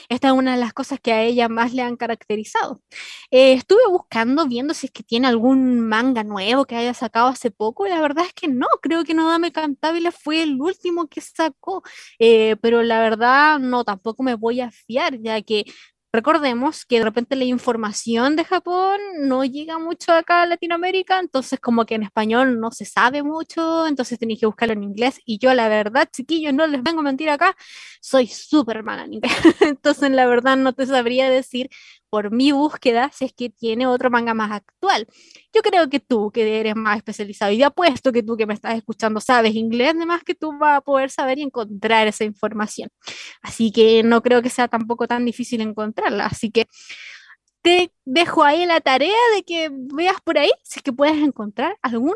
Esta 0.09 0.29
es 0.29 0.35
una 0.35 0.55
de 0.55 0.61
las 0.61 0.73
cosas 0.73 1.01
que 1.01 1.13
a 1.13 1.23
ella 1.23 1.49
más 1.49 1.73
le 1.75 1.83
han 1.83 1.97
caracterizado. 1.97 2.83
Eh, 3.31 3.55
estuve 3.55 3.81
buscando, 3.91 4.47
viendo 4.47 4.75
si 4.75 4.87
es 4.87 4.93
que 4.93 5.03
tiene 5.03 5.27
algún 5.29 5.81
manga 5.81 6.25
nuevo 6.25 6.65
que 6.65 6.77
haya 6.77 6.95
sacado 6.95 7.29
hace 7.29 7.51
poco, 7.51 7.87
y 7.87 7.91
la 7.91 8.01
verdad 8.01 8.25
es 8.27 8.33
que 8.35 8.49
no, 8.49 8.67
creo 8.83 9.05
que 9.05 9.15
No 9.15 9.29
Dame 9.29 9.53
Cantabile 9.53 10.13
fue 10.13 10.43
el 10.43 10.61
último 10.61 11.09
que 11.09 11.21
sacó, 11.21 11.83
eh, 12.19 12.57
pero 12.61 12.83
la 12.83 13.01
verdad 13.01 13.59
no, 13.59 13.85
tampoco 13.85 14.23
me 14.23 14.35
voy 14.35 14.61
a 14.61 14.71
fiar, 14.71 15.19
ya 15.21 15.41
que 15.43 15.65
Recordemos 16.11 16.87
que 16.87 16.99
de 16.99 17.05
repente 17.05 17.37
la 17.37 17.45
información 17.45 18.35
de 18.35 18.45
Japón 18.45 18.99
no 19.21 19.45
llega 19.45 19.79
mucho 19.79 20.13
acá 20.13 20.43
a 20.43 20.47
Latinoamérica, 20.47 21.19
entonces 21.19 21.61
como 21.61 21.85
que 21.85 21.97
en 21.97 22.03
español 22.03 22.59
no 22.61 22.71
se 22.71 22.87
sabe 22.87 23.23
mucho, 23.23 23.87
entonces 23.87 24.19
tenéis 24.19 24.41
que 24.41 24.47
buscarlo 24.47 24.73
en 24.73 24.85
inglés. 24.85 25.21
Y 25.27 25.39
yo 25.39 25.53
la 25.53 25.69
verdad, 25.69 26.09
chiquillos, 26.11 26.55
no 26.55 26.67
les 26.67 26.83
vengo 26.83 27.01
a 27.01 27.03
mentir 27.03 27.29
acá, 27.29 27.55
soy 28.01 28.27
súper 28.27 28.83
mala 28.83 29.05
en 29.05 29.15
inglés. 29.15 29.33
entonces 29.61 30.11
la 30.11 30.27
verdad 30.27 30.57
no 30.57 30.73
te 30.73 30.87
sabría 30.87 31.29
decir 31.29 31.69
por 32.11 32.31
mi 32.33 32.53
búsqueda 32.53 33.11
si 33.13 33.27
es 33.27 33.33
que 33.33 33.51
tiene 33.51 33.87
otro 33.87 34.11
manga 34.11 34.35
más 34.35 34.51
actual. 34.53 35.07
Yo 35.53 35.63
creo 35.63 35.89
que 35.89 36.01
tú, 36.01 36.31
que 36.31 36.61
eres 36.61 36.77
más 36.77 36.97
especializado, 36.99 37.53
y 37.53 37.63
apuesto 37.63 38.13
que 38.13 38.23
tú 38.23 38.37
que 38.37 38.47
me 38.47 38.55
estás 38.55 38.77
escuchando 38.77 39.21
sabes 39.21 39.55
inglés, 39.55 39.93
además 39.97 40.23
que 40.25 40.35
tú 40.35 40.57
vas 40.59 40.79
a 40.79 40.81
poder 40.81 41.11
saber 41.11 41.39
y 41.39 41.43
encontrar 41.43 42.09
esa 42.09 42.25
información. 42.25 42.91
Así 43.43 43.73
que 43.73 44.03
no 44.03 44.23
creo 44.23 44.43
que 44.43 44.51
sea 44.51 44.69
tampoco 44.69 45.07
tan 45.09 45.25
difícil 45.25 45.61
encontrarla. 45.61 46.27
Así 46.27 46.51
que 46.51 46.67
te 47.63 47.93
dejo 48.05 48.45
ahí 48.45 48.67
la 48.67 48.81
tarea 48.81 49.17
de 49.35 49.43
que 49.43 49.71
veas 49.73 50.21
por 50.23 50.39
ahí 50.39 50.51
si 50.63 50.79
es 50.79 50.83
que 50.83 50.93
puedes 50.93 51.17
encontrar 51.19 51.77
algún 51.83 52.15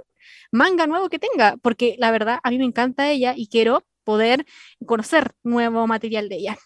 manga 0.52 0.86
nuevo 0.86 1.08
que 1.08 1.18
tenga, 1.18 1.56
porque 1.62 1.96
la 1.98 2.10
verdad 2.10 2.38
a 2.42 2.50
mí 2.50 2.58
me 2.58 2.64
encanta 2.64 3.10
ella 3.10 3.34
y 3.36 3.48
quiero 3.48 3.84
poder 4.04 4.46
conocer 4.86 5.32
nuevo 5.42 5.86
material 5.86 6.28
de 6.28 6.36
ella. 6.36 6.58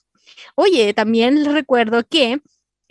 Oye, 0.56 0.94
también 0.94 1.44
les 1.44 1.52
recuerdo 1.52 2.04
que 2.08 2.40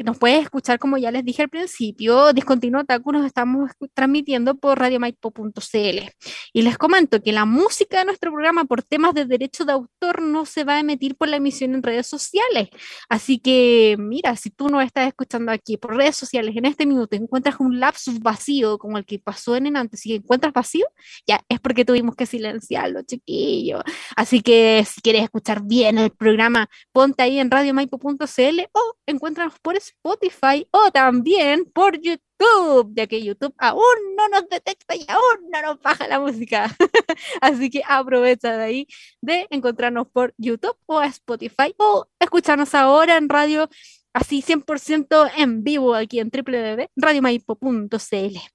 nos 0.03 0.17
puedes 0.17 0.41
escuchar, 0.41 0.79
como 0.79 0.97
ya 0.97 1.11
les 1.11 1.23
dije 1.23 1.43
al 1.43 1.49
principio, 1.49 2.33
Discontinuo 2.33 2.81
Otaku 2.81 3.11
nos 3.13 3.25
estamos 3.25 3.71
transmitiendo 3.93 4.55
por 4.55 4.77
radiomaipo.cl. 4.77 6.09
Y 6.53 6.61
les 6.61 6.77
comento 6.77 7.21
que 7.21 7.31
la 7.31 7.45
música 7.45 7.99
de 7.99 8.05
nuestro 8.05 8.31
programa 8.31 8.65
por 8.65 8.83
temas 8.83 9.13
de 9.13 9.25
derecho 9.25 9.63
de 9.63 9.71
autor 9.73 10.21
no 10.21 10.45
se 10.45 10.63
va 10.63 10.75
a 10.75 10.79
emitir 10.79 11.15
por 11.15 11.29
la 11.29 11.37
emisión 11.37 11.73
en 11.75 11.83
redes 11.83 12.07
sociales. 12.07 12.69
Así 13.09 13.39
que, 13.39 13.95
mira, 13.97 14.35
si 14.35 14.49
tú 14.49 14.69
no 14.69 14.81
estás 14.81 15.07
escuchando 15.07 15.51
aquí 15.51 15.77
por 15.77 15.95
redes 15.95 16.17
sociales 16.17 16.55
en 16.57 16.65
este 16.65 16.85
minuto, 16.85 17.15
encuentras 17.15 17.55
un 17.59 17.79
lapsus 17.79 18.19
vacío 18.19 18.77
como 18.77 18.97
el 18.97 19.05
que 19.05 19.19
pasó 19.19 19.55
en 19.55 19.67
el 19.67 19.75
antes, 19.75 20.01
si 20.01 20.15
encuentras 20.15 20.53
vacío, 20.53 20.85
ya 21.27 21.41
es 21.49 21.59
porque 21.59 21.85
tuvimos 21.85 22.15
que 22.15 22.25
silenciarlo, 22.25 23.01
chiquillo. 23.03 23.81
Así 24.15 24.41
que 24.41 24.85
si 24.85 25.01
quieres 25.01 25.23
escuchar 25.23 25.63
bien 25.63 25.97
el 25.97 26.11
programa, 26.11 26.69
ponte 26.91 27.23
ahí 27.23 27.39
en 27.39 27.49
radiomaipo.cl 27.51 28.59
o 28.73 28.95
encuéntranos 29.05 29.59
por 29.61 29.75
eso 29.75 29.84
Spotify 29.87 30.67
o 30.71 30.91
también 30.91 31.65
por 31.65 31.99
YouTube, 32.01 32.91
ya 32.95 33.07
que 33.07 33.23
YouTube 33.23 33.53
aún 33.57 33.81
no 34.17 34.27
nos 34.29 34.49
detecta 34.49 34.95
y 34.95 35.05
aún 35.07 35.49
no 35.51 35.61
nos 35.61 35.81
baja 35.81 36.07
la 36.07 36.19
música. 36.19 36.75
Así 37.41 37.69
que 37.69 37.81
aprovecha 37.87 38.57
de 38.57 38.63
ahí 38.63 38.87
de 39.21 39.47
encontrarnos 39.49 40.07
por 40.07 40.33
YouTube 40.37 40.77
o 40.85 41.01
Spotify 41.01 41.73
o 41.77 42.07
escucharnos 42.19 42.73
ahora 42.75 43.17
en 43.17 43.29
radio 43.29 43.69
así 44.13 44.41
100% 44.41 45.31
en 45.37 45.63
vivo 45.63 45.93
aquí 45.93 46.19
en 46.19 46.31
www.radiomaipo.cl. 46.31 48.54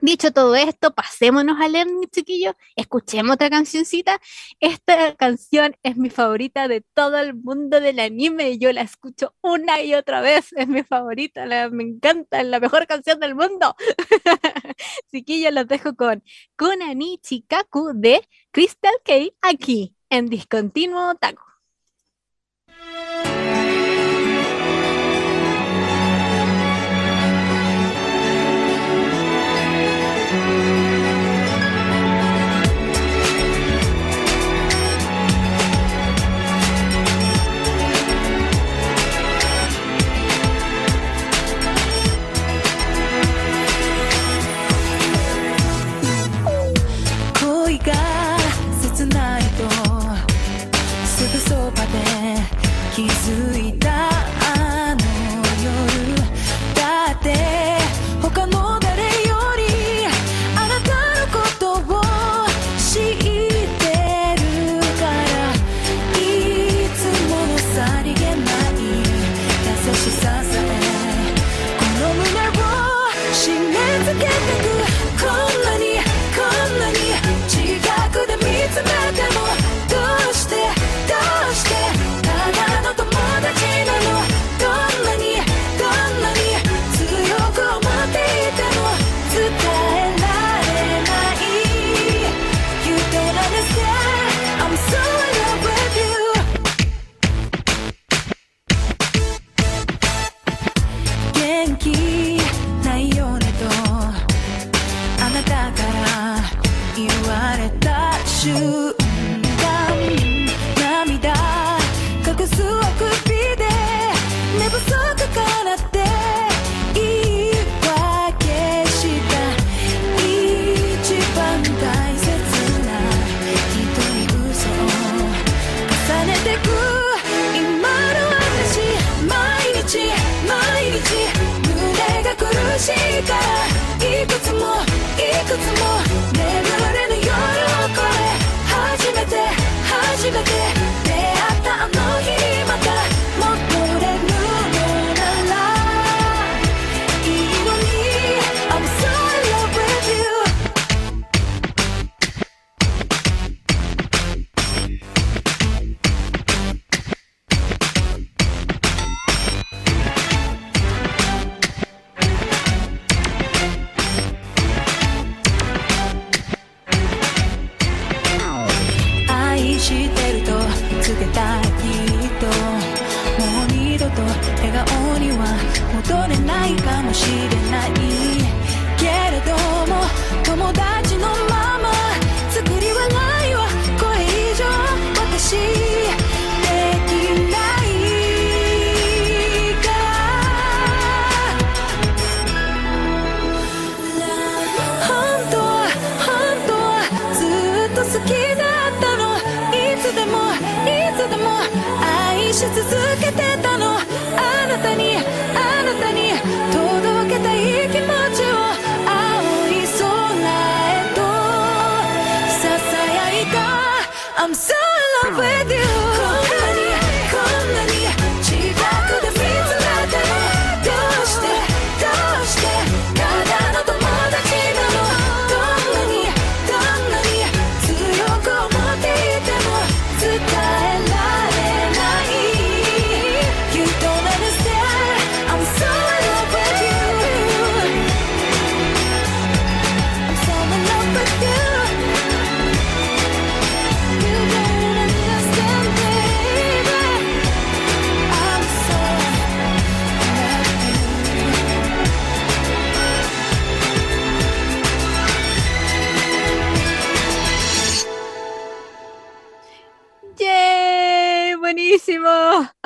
Dicho 0.00 0.30
todo 0.30 0.54
esto, 0.56 0.94
pasémonos 0.94 1.58
al 1.58 1.72
Learning, 1.72 2.06
chiquillos, 2.10 2.54
escuchemos 2.76 3.34
otra 3.34 3.48
cancioncita. 3.48 4.20
Esta 4.60 5.14
canción 5.16 5.74
es 5.82 5.96
mi 5.96 6.10
favorita 6.10 6.68
de 6.68 6.82
todo 6.82 7.18
el 7.18 7.34
mundo 7.34 7.80
del 7.80 7.98
anime 8.00 8.50
y 8.50 8.58
yo 8.58 8.72
la 8.72 8.82
escucho 8.82 9.34
una 9.40 9.80
y 9.80 9.94
otra 9.94 10.20
vez. 10.20 10.52
Es 10.52 10.68
mi 10.68 10.82
favorita, 10.82 11.46
la, 11.46 11.70
me 11.70 11.82
encanta, 11.84 12.40
es 12.40 12.46
la 12.46 12.60
mejor 12.60 12.86
canción 12.86 13.20
del 13.20 13.34
mundo. 13.34 13.74
chiquillos, 15.10 15.52
los 15.52 15.66
dejo 15.66 15.96
con 15.96 16.22
Konani 16.56 17.18
Chikaku 17.22 17.92
de 17.94 18.20
Crystal 18.50 18.94
K 19.02 19.14
aquí 19.40 19.94
en 20.10 20.26
Discontinuo 20.26 21.14
Taco. 21.14 21.45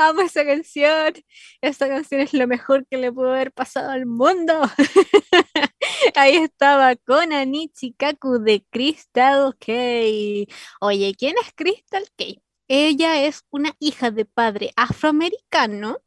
Amo 0.00 0.22
esa 0.22 0.44
canción. 0.44 1.14
Esta 1.60 1.88
canción 1.88 2.20
es 2.20 2.32
lo 2.32 2.46
mejor 2.46 2.86
que 2.86 2.96
le 2.96 3.12
pudo 3.12 3.30
haber 3.30 3.52
pasado 3.52 3.90
al 3.90 4.06
mundo. 4.06 4.60
Ahí 6.14 6.36
estaba 6.36 6.96
con 6.96 7.32
Anichi 7.32 7.92
Kaku 7.92 8.38
de 8.38 8.64
Crystal 8.70 9.56
K. 9.58 9.72
Oye, 10.80 11.14
¿quién 11.18 11.34
es 11.42 11.52
Crystal 11.54 12.04
K? 12.16 12.24
Ella 12.68 13.24
es 13.24 13.44
una 13.50 13.74
hija 13.80 14.10
de 14.10 14.24
padre 14.24 14.72
afroamericano 14.76 15.98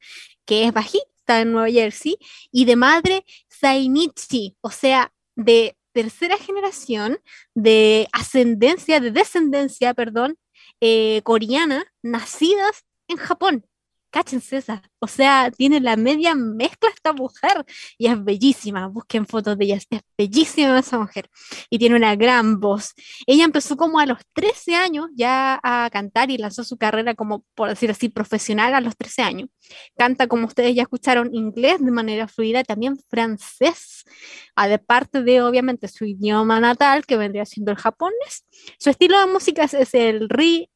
que 0.46 0.66
es 0.66 0.74
bajista 0.74 1.42
en 1.42 1.52
Nueva 1.52 1.70
Jersey 1.70 2.18
y 2.52 2.66
de 2.66 2.76
madre 2.76 3.26
Sainichi, 3.50 4.58
o 4.62 4.72
sea, 4.72 5.14
de 5.36 5.78
tercera 5.94 6.38
generación 6.38 7.20
de 7.54 8.08
ascendencia, 8.12 9.00
de 9.00 9.12
descendencia, 9.12 9.94
perdón, 9.94 10.38
eh, 10.82 11.22
coreana, 11.24 11.86
nacidas 12.02 12.84
en 13.08 13.18
Japón. 13.18 13.66
Cáchense 14.14 14.58
esa. 14.58 14.84
O 15.00 15.08
sea, 15.08 15.50
tiene 15.50 15.80
la 15.80 15.96
media 15.96 16.36
mezcla 16.36 16.90
esta 16.94 17.14
mujer 17.14 17.66
y 17.98 18.06
es 18.06 18.24
bellísima. 18.24 18.88
Busquen 18.88 19.26
fotos 19.26 19.58
de 19.58 19.66
ella. 19.66 19.78
Es 19.78 20.02
bellísima 20.16 20.78
esa 20.78 21.00
mujer. 21.00 21.32
Y 21.72 21.80
tiene 21.80 21.96
una 21.96 22.16
gran 22.16 22.60
voz. 22.60 22.94
Ella 23.26 23.44
empezó 23.44 23.76
como 23.76 24.00
a 24.00 24.06
los 24.06 24.20
13 24.34 24.76
años 24.76 25.08
ya 25.16 25.60
a 25.64 25.90
cantar 25.92 26.30
y 26.30 26.38
lanzó 26.38 26.64
su 26.64 26.78
carrera 26.78 27.16
como, 27.16 27.44
por 27.56 27.70
decir 27.70 27.90
así, 27.90 28.08
profesional 28.08 28.76
a 28.76 28.82
los 28.82 28.96
13 28.96 29.24
años. 29.24 29.50
Canta, 29.98 30.28
como 30.28 30.46
ustedes 30.46 30.76
ya 30.76 30.84
escucharon, 30.84 31.34
inglés 31.34 31.84
de 31.84 31.90
manera 31.90 32.28
fluida, 32.28 32.64
también 32.64 32.98
francés, 33.10 34.04
aparte 34.56 35.24
de, 35.24 35.42
obviamente, 35.42 35.88
su 35.88 36.06
idioma 36.06 36.60
natal, 36.60 37.08
que 37.08 37.18
vendría 37.18 37.46
siendo 37.46 37.72
el 37.72 37.78
japonés. 37.80 38.46
Su 38.78 38.92
estilo 38.92 39.20
de 39.20 39.26
música 39.26 39.64
es, 39.64 39.94
el 39.96 40.28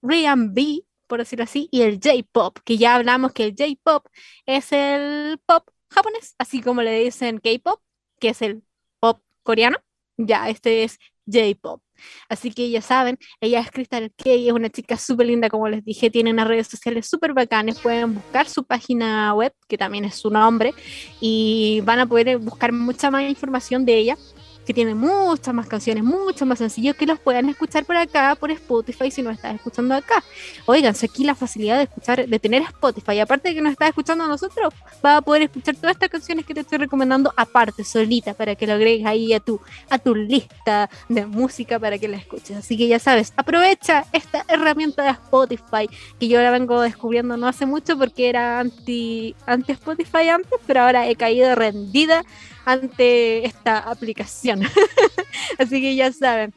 R&B, 0.01 0.86
por 1.07 1.19
decirlo 1.19 1.43
así, 1.43 1.69
y 1.71 1.81
el 1.81 1.99
J-pop, 2.03 2.59
que 2.63 2.77
ya 2.77 2.95
hablamos 2.95 3.33
que 3.33 3.45
el 3.45 3.55
J-pop 3.57 4.05
es 4.45 4.71
el 4.71 5.39
pop 5.45 5.67
japonés, 5.89 6.35
así 6.37 6.61
como 6.61 6.81
le 6.81 6.99
dicen 6.99 7.39
K-pop, 7.39 7.81
que 8.19 8.29
es 8.29 8.41
el 8.41 8.63
pop 8.99 9.21
coreano. 9.43 9.77
Ya, 10.17 10.49
este 10.49 10.83
es 10.83 10.97
J-pop. 11.25 11.81
Así 12.29 12.51
que 12.51 12.69
ya 12.69 12.81
saben, 12.81 13.17
ella 13.41 13.59
es 13.59 13.71
Crystal 13.71 14.11
Kay, 14.15 14.47
es 14.47 14.53
una 14.53 14.69
chica 14.69 14.97
súper 14.97 15.27
linda, 15.27 15.49
como 15.49 15.67
les 15.67 15.83
dije, 15.83 16.09
tiene 16.09 16.31
unas 16.31 16.47
redes 16.47 16.67
sociales 16.67 17.07
súper 17.09 17.33
bacanas, 17.33 17.79
pueden 17.79 18.15
buscar 18.15 18.47
su 18.47 18.63
página 18.63 19.33
web, 19.33 19.53
que 19.67 19.77
también 19.77 20.05
es 20.05 20.15
su 20.15 20.29
nombre, 20.29 20.73
y 21.19 21.81
van 21.85 21.99
a 21.99 22.05
poder 22.05 22.37
buscar 22.37 22.71
mucha 22.71 23.09
más 23.11 23.23
información 23.23 23.85
de 23.85 23.97
ella 23.97 24.17
que 24.67 24.73
tiene 24.73 24.93
muchas 24.93 25.53
más 25.53 25.65
canciones, 25.65 26.03
mucho 26.03 26.45
más 26.45 26.59
sencillos 26.59 26.93
que 26.97 27.05
los 27.05 27.17
puedan 27.19 27.47
escuchar 27.47 27.85
por 27.85 27.95
acá, 27.95 28.35
por 28.35 28.51
Spotify, 28.51 29.09
si 29.09 29.21
no 29.21 29.29
estás 29.29 29.55
escuchando 29.55 29.95
acá. 29.95 30.21
Oiganse 30.65 31.05
aquí 31.05 31.23
la 31.23 31.35
facilidad 31.35 31.77
de 31.77 31.83
escuchar, 31.83 32.27
de 32.27 32.37
tener 32.39 32.63
Spotify. 32.63 33.21
Aparte 33.21 33.47
de 33.47 33.55
que 33.55 33.61
nos 33.61 33.71
estás 33.71 33.87
escuchando 33.87 34.25
a 34.25 34.27
nosotros, 34.27 34.73
vas 35.01 35.17
a 35.19 35.21
poder 35.21 35.43
escuchar 35.43 35.77
todas 35.77 35.91
estas 35.91 36.09
canciones 36.09 36.45
que 36.45 36.53
te 36.53 36.59
estoy 36.59 36.79
recomendando 36.79 37.33
aparte, 37.37 37.85
solita, 37.85 38.33
para 38.33 38.55
que 38.55 38.67
lo 38.67 38.73
agregues 38.73 39.05
ahí 39.05 39.31
a 39.31 39.39
tu, 39.39 39.61
a 39.89 39.99
tu 39.99 40.13
lista 40.13 40.89
de 41.07 41.25
música 41.25 41.79
para 41.79 41.97
que 41.97 42.09
la 42.09 42.17
escuches. 42.17 42.57
Así 42.57 42.75
que 42.75 42.89
ya 42.89 42.99
sabes, 42.99 43.31
aprovecha 43.37 44.03
esta 44.11 44.43
herramienta 44.49 45.01
de 45.03 45.11
Spotify, 45.11 45.89
que 46.19 46.27
yo 46.27 46.41
la 46.41 46.51
vengo 46.51 46.81
descubriendo 46.81 47.37
no 47.37 47.47
hace 47.47 47.65
mucho 47.65 47.97
porque 47.97 48.27
era 48.27 48.59
anti, 48.59 49.33
anti 49.45 49.71
Spotify 49.71 50.27
antes, 50.27 50.59
pero 50.67 50.81
ahora 50.81 51.07
he 51.07 51.15
caído 51.15 51.55
rendida 51.55 52.25
ante 52.67 53.45
esta 53.45 53.79
aplicación. 53.79 54.61
Así 55.57 55.81
que 55.81 55.95
ya 55.95 56.11
saben. 56.11 56.53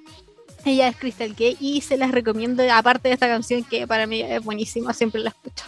Ella 0.65 0.89
es 0.89 0.97
Crystal 0.97 1.35
K 1.35 1.57
y 1.59 1.81
se 1.81 1.97
las 1.97 2.11
recomiendo, 2.11 2.63
aparte 2.71 3.09
de 3.09 3.15
esta 3.15 3.29
canción 3.29 3.65
que 3.65 3.87
para 3.87 4.07
mí 4.07 4.21
es 4.21 4.45
buenísima, 4.45 4.93
siempre 4.93 5.23
la 5.23 5.31
escucho. 5.31 5.65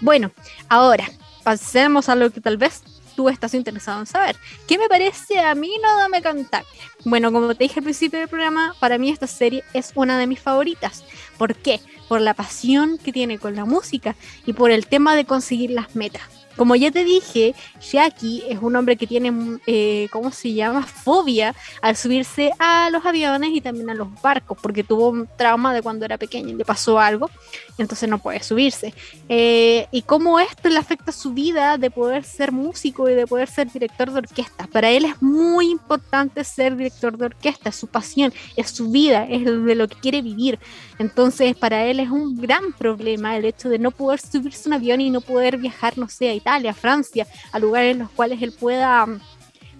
Bueno, 0.00 0.32
ahora 0.68 1.08
pasemos 1.44 2.10
a 2.10 2.16
lo 2.16 2.30
que 2.30 2.40
tal 2.40 2.58
vez 2.58 2.82
tú 3.16 3.28
estás 3.28 3.54
interesado 3.54 4.00
en 4.00 4.06
saber. 4.06 4.36
¿Qué 4.66 4.76
me 4.78 4.88
parece 4.88 5.38
a 5.38 5.54
mí 5.54 5.70
no 5.80 5.96
dame 5.96 6.20
cantar? 6.20 6.64
Bueno, 7.04 7.32
como 7.32 7.54
te 7.54 7.64
dije 7.64 7.80
al 7.80 7.84
principio 7.84 8.18
del 8.18 8.28
programa, 8.28 8.74
para 8.80 8.98
mí 8.98 9.10
esta 9.10 9.28
serie 9.28 9.62
es 9.72 9.92
una 9.94 10.18
de 10.18 10.26
mis 10.26 10.40
favoritas. 10.40 11.04
¿Por 11.38 11.54
qué? 11.54 11.80
Por 12.08 12.20
la 12.20 12.34
pasión 12.34 12.98
que 12.98 13.12
tiene 13.12 13.38
con 13.38 13.56
la 13.56 13.64
música 13.64 14.14
y 14.44 14.52
por 14.52 14.72
el 14.72 14.88
tema 14.88 15.16
de 15.16 15.24
conseguir 15.24 15.70
las 15.70 15.94
metas. 15.96 16.37
Como 16.58 16.74
ya 16.74 16.90
te 16.90 17.04
dije, 17.04 17.54
Jackie 17.80 18.42
es 18.48 18.58
un 18.60 18.74
hombre 18.74 18.96
que 18.96 19.06
tiene, 19.06 19.60
eh, 19.68 20.08
¿cómo 20.10 20.32
se 20.32 20.52
llama? 20.52 20.82
Fobia 20.82 21.54
al 21.80 21.96
subirse 21.96 22.50
a 22.58 22.90
los 22.90 23.06
aviones 23.06 23.50
y 23.54 23.60
también 23.60 23.88
a 23.90 23.94
los 23.94 24.08
barcos, 24.20 24.58
porque 24.60 24.82
tuvo 24.82 25.10
un 25.10 25.28
trauma 25.38 25.72
de 25.72 25.82
cuando 25.82 26.04
era 26.04 26.18
pequeño 26.18 26.48
y 26.48 26.54
le 26.54 26.64
pasó 26.64 26.98
algo, 26.98 27.30
entonces 27.78 28.08
no 28.08 28.18
puede 28.18 28.42
subirse. 28.42 28.92
Eh, 29.28 29.86
y 29.92 30.02
cómo 30.02 30.40
esto 30.40 30.68
le 30.68 30.78
afecta 30.78 31.12
su 31.12 31.32
vida 31.32 31.78
de 31.78 31.92
poder 31.92 32.24
ser 32.24 32.50
músico 32.50 33.08
y 33.08 33.14
de 33.14 33.28
poder 33.28 33.48
ser 33.48 33.70
director 33.70 34.10
de 34.10 34.18
orquesta. 34.18 34.66
Para 34.66 34.90
él 34.90 35.04
es 35.04 35.22
muy 35.22 35.70
importante 35.70 36.42
ser 36.42 36.76
director 36.76 37.16
de 37.16 37.26
orquesta, 37.26 37.68
es 37.68 37.76
su 37.76 37.86
pasión, 37.86 38.32
es 38.56 38.70
su 38.70 38.90
vida, 38.90 39.26
es 39.30 39.44
de 39.44 39.74
lo 39.76 39.86
que 39.86 39.96
quiere 39.96 40.22
vivir. 40.22 40.58
Entonces, 40.98 41.56
para 41.56 41.84
él 41.84 42.00
es 42.00 42.10
un 42.10 42.36
gran 42.36 42.72
problema 42.72 43.36
el 43.36 43.44
hecho 43.44 43.68
de 43.68 43.78
no 43.78 43.92
poder 43.92 44.20
subirse 44.20 44.62
a 44.64 44.70
un 44.70 44.72
avión 44.72 45.00
y 45.00 45.10
no 45.10 45.20
poder 45.20 45.56
viajar, 45.56 45.96
no 45.96 46.08
sé, 46.08 46.30
Francia, 46.74 47.26
a 47.52 47.58
lugares 47.58 47.92
en 47.92 48.00
los 48.00 48.10
cuales 48.10 48.40
él 48.42 48.52
pueda, 48.52 49.06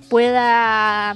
pueda 0.08 1.14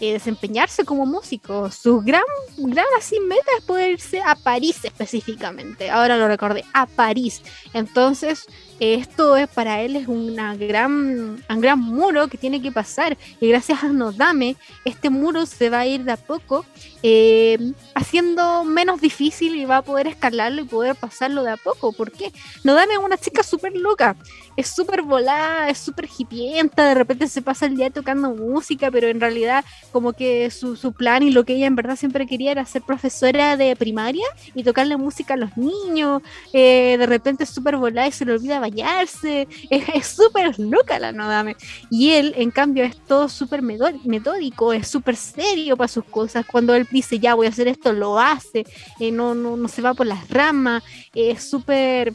eh, 0.00 0.12
desempeñarse 0.12 0.84
como 0.84 1.04
músico. 1.04 1.70
Su 1.70 2.00
gran, 2.00 2.22
gran 2.56 2.86
así 2.96 3.20
meta 3.20 3.50
es 3.58 3.64
poder 3.64 3.90
irse 3.90 4.22
a 4.22 4.34
París 4.34 4.80
específicamente. 4.84 5.90
Ahora 5.90 6.16
lo 6.16 6.26
recordé, 6.26 6.64
a 6.72 6.86
París. 6.86 7.42
Entonces, 7.74 8.46
esto 8.80 9.36
es 9.36 9.48
para 9.48 9.82
él 9.82 9.94
es 9.94 10.08
una 10.08 10.56
gran, 10.56 11.42
un 11.48 11.60
gran 11.60 11.78
muro 11.78 12.28
que 12.28 12.38
tiene 12.38 12.62
que 12.62 12.72
pasar 12.72 13.16
y 13.40 13.48
gracias 13.48 13.84
a 13.84 13.88
Nodame 13.88 14.56
este 14.84 15.10
muro 15.10 15.44
se 15.46 15.68
va 15.68 15.80
a 15.80 15.86
ir 15.86 16.04
de 16.04 16.12
a 16.12 16.16
poco 16.16 16.64
eh, 17.02 17.72
haciendo 17.94 18.64
menos 18.64 19.00
difícil 19.00 19.56
y 19.56 19.64
va 19.64 19.78
a 19.78 19.82
poder 19.82 20.06
escalarlo 20.06 20.62
y 20.62 20.64
poder 20.64 20.96
pasarlo 20.96 21.42
de 21.42 21.52
a 21.52 21.56
poco. 21.56 21.92
¿Por 21.92 22.12
qué? 22.12 22.32
Nodame 22.62 22.94
es 22.94 22.98
una 22.98 23.16
chica 23.16 23.42
súper 23.42 23.74
loca, 23.74 24.16
es 24.56 24.68
súper 24.68 25.02
volada, 25.02 25.68
es 25.70 25.78
súper 25.78 26.08
hipienta, 26.18 26.88
de 26.88 26.94
repente 26.94 27.28
se 27.28 27.40
pasa 27.40 27.66
el 27.66 27.76
día 27.76 27.90
tocando 27.90 28.30
música, 28.34 28.90
pero 28.90 29.08
en 29.08 29.20
realidad 29.20 29.64
como 29.92 30.12
que 30.12 30.50
su, 30.50 30.76
su 30.76 30.92
plan 30.92 31.22
y 31.22 31.30
lo 31.30 31.44
que 31.44 31.54
ella 31.54 31.66
en 31.66 31.76
verdad 31.76 31.96
siempre 31.96 32.26
quería 32.26 32.52
era 32.52 32.66
ser 32.66 32.82
profesora 32.82 33.56
de 33.56 33.74
primaria 33.76 34.26
y 34.54 34.62
tocarle 34.62 34.96
música 34.96 35.34
a 35.34 35.38
los 35.38 35.56
niños, 35.56 36.22
eh, 36.52 36.96
de 36.98 37.06
repente 37.06 37.44
es 37.44 37.50
súper 37.50 37.76
volada 37.76 38.08
y 38.08 38.12
se 38.12 38.24
le 38.24 38.32
olvida 38.32 38.60
es 39.70 40.06
súper 40.06 40.58
loca 40.58 40.98
la 40.98 41.12
Nodame. 41.12 41.56
Y 41.90 42.10
él, 42.12 42.34
en 42.36 42.50
cambio, 42.50 42.84
es 42.84 42.96
todo 42.96 43.28
súper 43.28 43.62
metódico, 43.62 44.72
es 44.72 44.88
súper 44.88 45.16
serio 45.16 45.76
para 45.76 45.88
sus 45.88 46.04
cosas. 46.04 46.46
Cuando 46.46 46.74
él 46.74 46.86
dice, 46.90 47.18
ya 47.18 47.34
voy 47.34 47.46
a 47.46 47.50
hacer 47.50 47.68
esto, 47.68 47.92
lo 47.92 48.18
hace, 48.18 48.66
eh, 48.98 49.10
no, 49.10 49.34
no, 49.34 49.56
no 49.56 49.68
se 49.68 49.82
va 49.82 49.94
por 49.94 50.06
las 50.06 50.28
ramas, 50.28 50.82
es 51.14 51.42
súper 51.42 52.12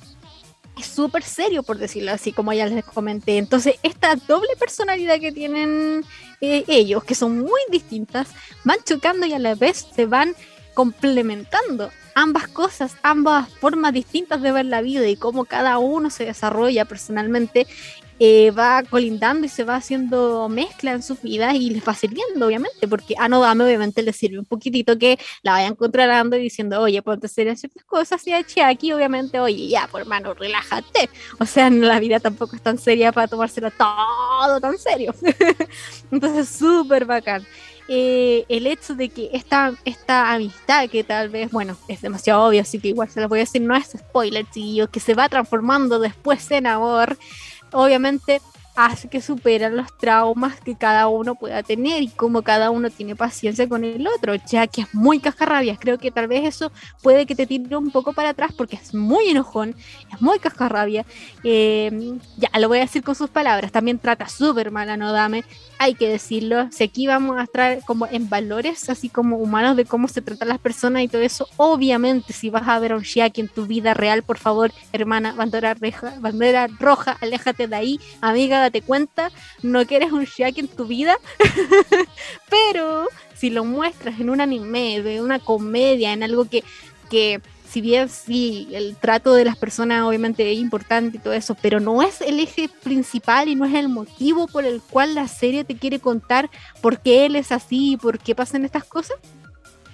súper 0.83 1.23
serio, 1.23 1.63
por 1.63 1.77
decirlo 1.77 2.11
así, 2.11 2.33
como 2.33 2.51
ya 2.51 2.67
les 2.67 2.83
comenté. 2.83 3.37
Entonces, 3.37 3.75
esta 3.81 4.15
doble 4.15 4.49
personalidad 4.59 5.19
que 5.19 5.31
tienen 5.31 6.03
eh, 6.41 6.65
ellos, 6.67 7.03
que 7.03 7.15
son 7.15 7.39
muy 7.39 7.61
distintas, 7.71 8.27
van 8.65 8.77
chocando 8.83 9.25
y 9.25 9.33
a 9.33 9.39
la 9.39 9.55
vez 9.55 9.87
se 9.95 10.05
van 10.05 10.35
complementando 10.73 11.91
ambas 12.15 12.47
cosas, 12.47 12.95
ambas 13.03 13.47
formas 13.49 13.93
distintas 13.93 14.41
de 14.41 14.51
ver 14.51 14.65
la 14.65 14.81
vida 14.81 15.07
y 15.07 15.17
cómo 15.17 15.45
cada 15.45 15.77
uno 15.77 16.09
se 16.09 16.25
desarrolla 16.25 16.85
personalmente, 16.85 17.67
eh, 18.17 18.51
va 18.51 18.81
colindando 18.83 19.45
y 19.45 19.49
se 19.49 19.65
va 19.65 19.75
haciendo 19.75 20.47
mezcla 20.47 20.93
en 20.93 21.03
sus 21.03 21.21
vidas 21.21 21.53
y 21.55 21.69
les 21.71 21.85
va 21.85 21.93
sirviendo, 21.93 22.47
obviamente, 22.47 22.87
porque 22.87 23.15
a 23.17 23.27
Nodame 23.27 23.65
obviamente 23.65 24.01
le 24.01 24.13
sirve 24.13 24.39
un 24.39 24.45
poquitito 24.45 24.97
que 24.97 25.19
la 25.43 25.51
vayan 25.51 25.75
controlando 25.75 26.37
y 26.37 26.43
diciendo, 26.43 26.81
oye, 26.81 27.01
ponte 27.01 27.27
serio 27.27 27.53
ciertas 27.57 27.83
cosas 27.83 28.25
y 28.25 28.31
a 28.31 28.67
aquí 28.67 28.93
obviamente, 28.93 29.37
oye, 29.41 29.67
ya, 29.67 29.87
por 29.87 30.01
hermano, 30.01 30.33
relájate. 30.33 31.09
O 31.39 31.45
sea, 31.45 31.69
la 31.69 31.99
vida 31.99 32.21
tampoco 32.21 32.55
es 32.55 32.61
tan 32.61 32.77
seria 32.77 33.11
para 33.11 33.27
tomárselo 33.27 33.69
todo 33.71 34.61
tan 34.61 34.77
serio. 34.77 35.13
Entonces, 36.11 36.47
súper 36.47 37.03
bacán. 37.03 37.45
Eh, 37.87 38.45
el 38.49 38.65
hecho 38.65 38.95
de 38.95 39.09
que 39.09 39.29
esta, 39.33 39.73
esta 39.85 40.33
amistad, 40.33 40.89
que 40.89 41.03
tal 41.03 41.29
vez, 41.29 41.51
bueno, 41.51 41.77
es 41.87 42.01
demasiado 42.01 42.43
obvio, 42.43 42.61
así 42.61 42.79
que 42.79 42.87
igual 42.87 43.09
se 43.09 43.21
lo 43.21 43.29
voy 43.29 43.39
a 43.39 43.43
decir, 43.43 43.61
no 43.61 43.75
es 43.75 43.91
spoiler, 43.95 44.45
tío, 44.45 44.89
que 44.89 44.99
se 44.99 45.13
va 45.13 45.29
transformando 45.29 45.99
después 45.99 46.49
en 46.49 46.65
amor, 46.65 47.17
obviamente 47.71 48.41
hace 48.75 49.07
que 49.07 49.21
superan 49.21 49.75
los 49.75 49.97
traumas 49.97 50.59
que 50.59 50.75
cada 50.75 51.07
uno 51.07 51.35
pueda 51.35 51.63
tener 51.63 52.03
y 52.03 52.09
cómo 52.09 52.41
cada 52.41 52.69
uno 52.71 52.89
tiene 52.89 53.15
paciencia 53.15 53.67
con 53.67 53.83
el 53.83 54.07
otro, 54.07 54.35
ya 54.35 54.67
que 54.67 54.81
es 54.81 54.93
muy 54.93 55.19
cascarrabias. 55.19 55.79
Creo 55.79 55.97
que 55.97 56.11
tal 56.11 56.27
vez 56.27 56.43
eso 56.45 56.71
puede 57.01 57.25
que 57.25 57.35
te 57.35 57.45
tire 57.45 57.75
un 57.77 57.91
poco 57.91 58.13
para 58.13 58.29
atrás 58.29 58.51
porque 58.55 58.75
es 58.75 58.93
muy 58.93 59.29
enojón, 59.29 59.75
es 60.13 60.21
muy 60.21 60.39
cascarrabia. 60.39 61.05
Eh, 61.43 62.17
ya, 62.37 62.49
lo 62.59 62.67
voy 62.67 62.79
a 62.79 62.81
decir 62.81 63.03
con 63.03 63.15
sus 63.15 63.29
palabras. 63.29 63.71
También 63.71 63.99
trata 63.99 64.27
súper 64.27 64.71
mal 64.71 64.89
a 64.89 64.97
Nodame, 64.97 65.43
hay 65.77 65.93
que 65.95 66.09
decirlo. 66.09 66.67
Si 66.71 66.83
aquí 66.83 67.07
vamos 67.07 67.37
a 67.37 67.43
estar 67.43 67.83
como 67.85 68.07
en 68.07 68.29
valores, 68.29 68.89
así 68.89 69.09
como 69.09 69.37
humanos, 69.37 69.75
de 69.77 69.85
cómo 69.85 70.07
se 70.07 70.21
tratan 70.21 70.49
las 70.49 70.59
personas 70.59 71.03
y 71.03 71.07
todo 71.07 71.21
eso, 71.21 71.47
obviamente, 71.57 72.33
si 72.33 72.49
vas 72.49 72.67
a 72.67 72.79
ver 72.79 72.93
a 72.93 72.97
un 72.97 73.03
Shiaki 73.03 73.41
en 73.41 73.47
tu 73.47 73.65
vida 73.65 73.93
real, 73.93 74.23
por 74.23 74.37
favor, 74.37 74.71
hermana, 74.91 75.33
bandera 75.33 75.73
roja, 75.73 76.13
bandera 76.19 76.67
roja, 76.79 77.17
aléjate 77.21 77.67
de 77.67 77.75
ahí, 77.75 77.99
amiga, 78.21 78.64
date 78.65 78.81
cuenta, 78.81 79.31
no 79.63 79.85
quieres 79.85 80.11
un 80.11 80.25
Shiaki 80.25 80.61
en 80.61 80.67
tu 80.67 80.85
vida, 80.85 81.17
pero 82.49 83.07
si 83.35 83.49
lo 83.49 83.65
muestras 83.65 84.19
en 84.19 84.29
un 84.29 84.41
anime, 84.41 85.01
de 85.01 85.21
una 85.21 85.39
comedia, 85.39 86.13
en 86.13 86.23
algo 86.23 86.45
que, 86.45 86.63
que 87.09 87.41
si 87.69 87.81
bien 87.81 88.07
sí, 88.07 88.69
el 88.71 88.95
trato 88.95 89.33
de 89.33 89.43
las 89.43 89.57
personas 89.57 90.03
obviamente 90.03 90.49
es 90.49 90.57
importante 90.57 91.17
y 91.17 91.19
todo 91.19 91.33
eso, 91.33 91.55
pero 91.61 91.79
no 91.79 92.01
es 92.01 92.21
el 92.21 92.39
eje 92.39 92.69
principal 92.69 93.49
y 93.49 93.55
no 93.55 93.65
es 93.65 93.73
el 93.73 93.89
motivo 93.89 94.47
por 94.47 94.65
el 94.65 94.81
cual 94.81 95.13
la 95.13 95.27
serie 95.27 95.63
te 95.63 95.75
quiere 95.75 95.99
contar 95.99 96.49
por 96.81 96.99
qué 96.99 97.25
él 97.25 97.35
es 97.35 97.51
así 97.51 97.93
y 97.93 97.97
por 97.97 98.19
qué 98.19 98.33
pasan 98.33 98.63
estas 98.63 98.85
cosas. 98.85 99.17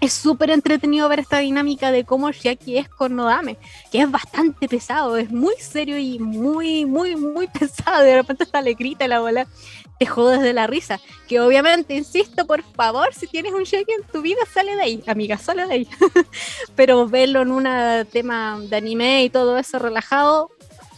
Es 0.01 0.13
súper 0.13 0.49
entretenido 0.49 1.07
ver 1.07 1.19
esta 1.19 1.37
dinámica 1.37 1.91
de 1.91 2.03
cómo 2.03 2.31
Shiaki 2.31 2.77
es 2.77 2.89
con 2.89 3.15
Nodame, 3.15 3.57
que 3.91 4.01
es 4.01 4.09
bastante 4.09 4.67
pesado, 4.67 5.15
es 5.15 5.31
muy 5.31 5.53
serio 5.59 5.97
y 5.99 6.17
muy, 6.17 6.85
muy, 6.85 7.15
muy 7.15 7.47
pesado. 7.59 8.03
De 8.03 8.15
repente 8.15 8.43
hasta 8.43 8.61
le 8.61 8.73
grita 8.73 9.07
la 9.07 9.19
bola 9.19 9.47
te 10.01 10.07
jodes 10.07 10.41
de 10.41 10.53
la 10.53 10.65
risa. 10.65 10.99
Que 11.27 11.39
obviamente, 11.39 11.93
insisto, 11.93 12.47
por 12.47 12.63
favor, 12.63 13.13
si 13.13 13.27
tienes 13.27 13.53
un 13.53 13.65
cheque 13.65 13.93
en 13.93 14.03
tu 14.11 14.23
vida, 14.23 14.39
sale 14.51 14.75
de 14.75 14.81
ahí, 14.81 15.03
amiga, 15.05 15.37
sale 15.37 15.67
de 15.67 15.73
ahí. 15.73 15.87
Pero 16.75 17.07
verlo 17.07 17.43
en 17.43 17.51
un 17.51 17.67
tema 18.11 18.59
de 18.59 18.75
anime 18.75 19.23
y 19.23 19.29
todo 19.29 19.59
eso 19.59 19.77
relajado, 19.77 20.49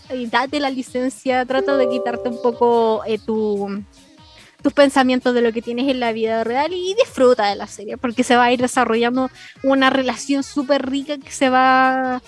y 0.10 0.28
date 0.28 0.62
la 0.62 0.70
licencia, 0.70 1.46
trata 1.46 1.76
de 1.76 1.90
quitarte 1.90 2.30
un 2.30 2.42
poco 2.42 3.04
eh, 3.06 3.20
tu, 3.20 3.84
tus 4.64 4.74
pensamientos 4.74 5.36
de 5.36 5.42
lo 5.42 5.52
que 5.52 5.62
tienes 5.62 5.90
en 5.90 6.00
la 6.00 6.14
vida 6.14 6.44
real 6.44 6.74
y 6.74 6.96
disfruta 6.96 7.48
de 7.48 7.56
la 7.56 7.68
serie, 7.68 7.98
porque 7.98 8.24
se 8.24 8.38
va 8.38 8.46
a 8.46 8.52
ir 8.52 8.62
desarrollando 8.62 9.30
una 9.62 9.90
relación 9.90 10.42
súper 10.42 10.90
rica 10.90 11.18
que 11.18 11.32
se 11.32 11.50
va 11.50 12.22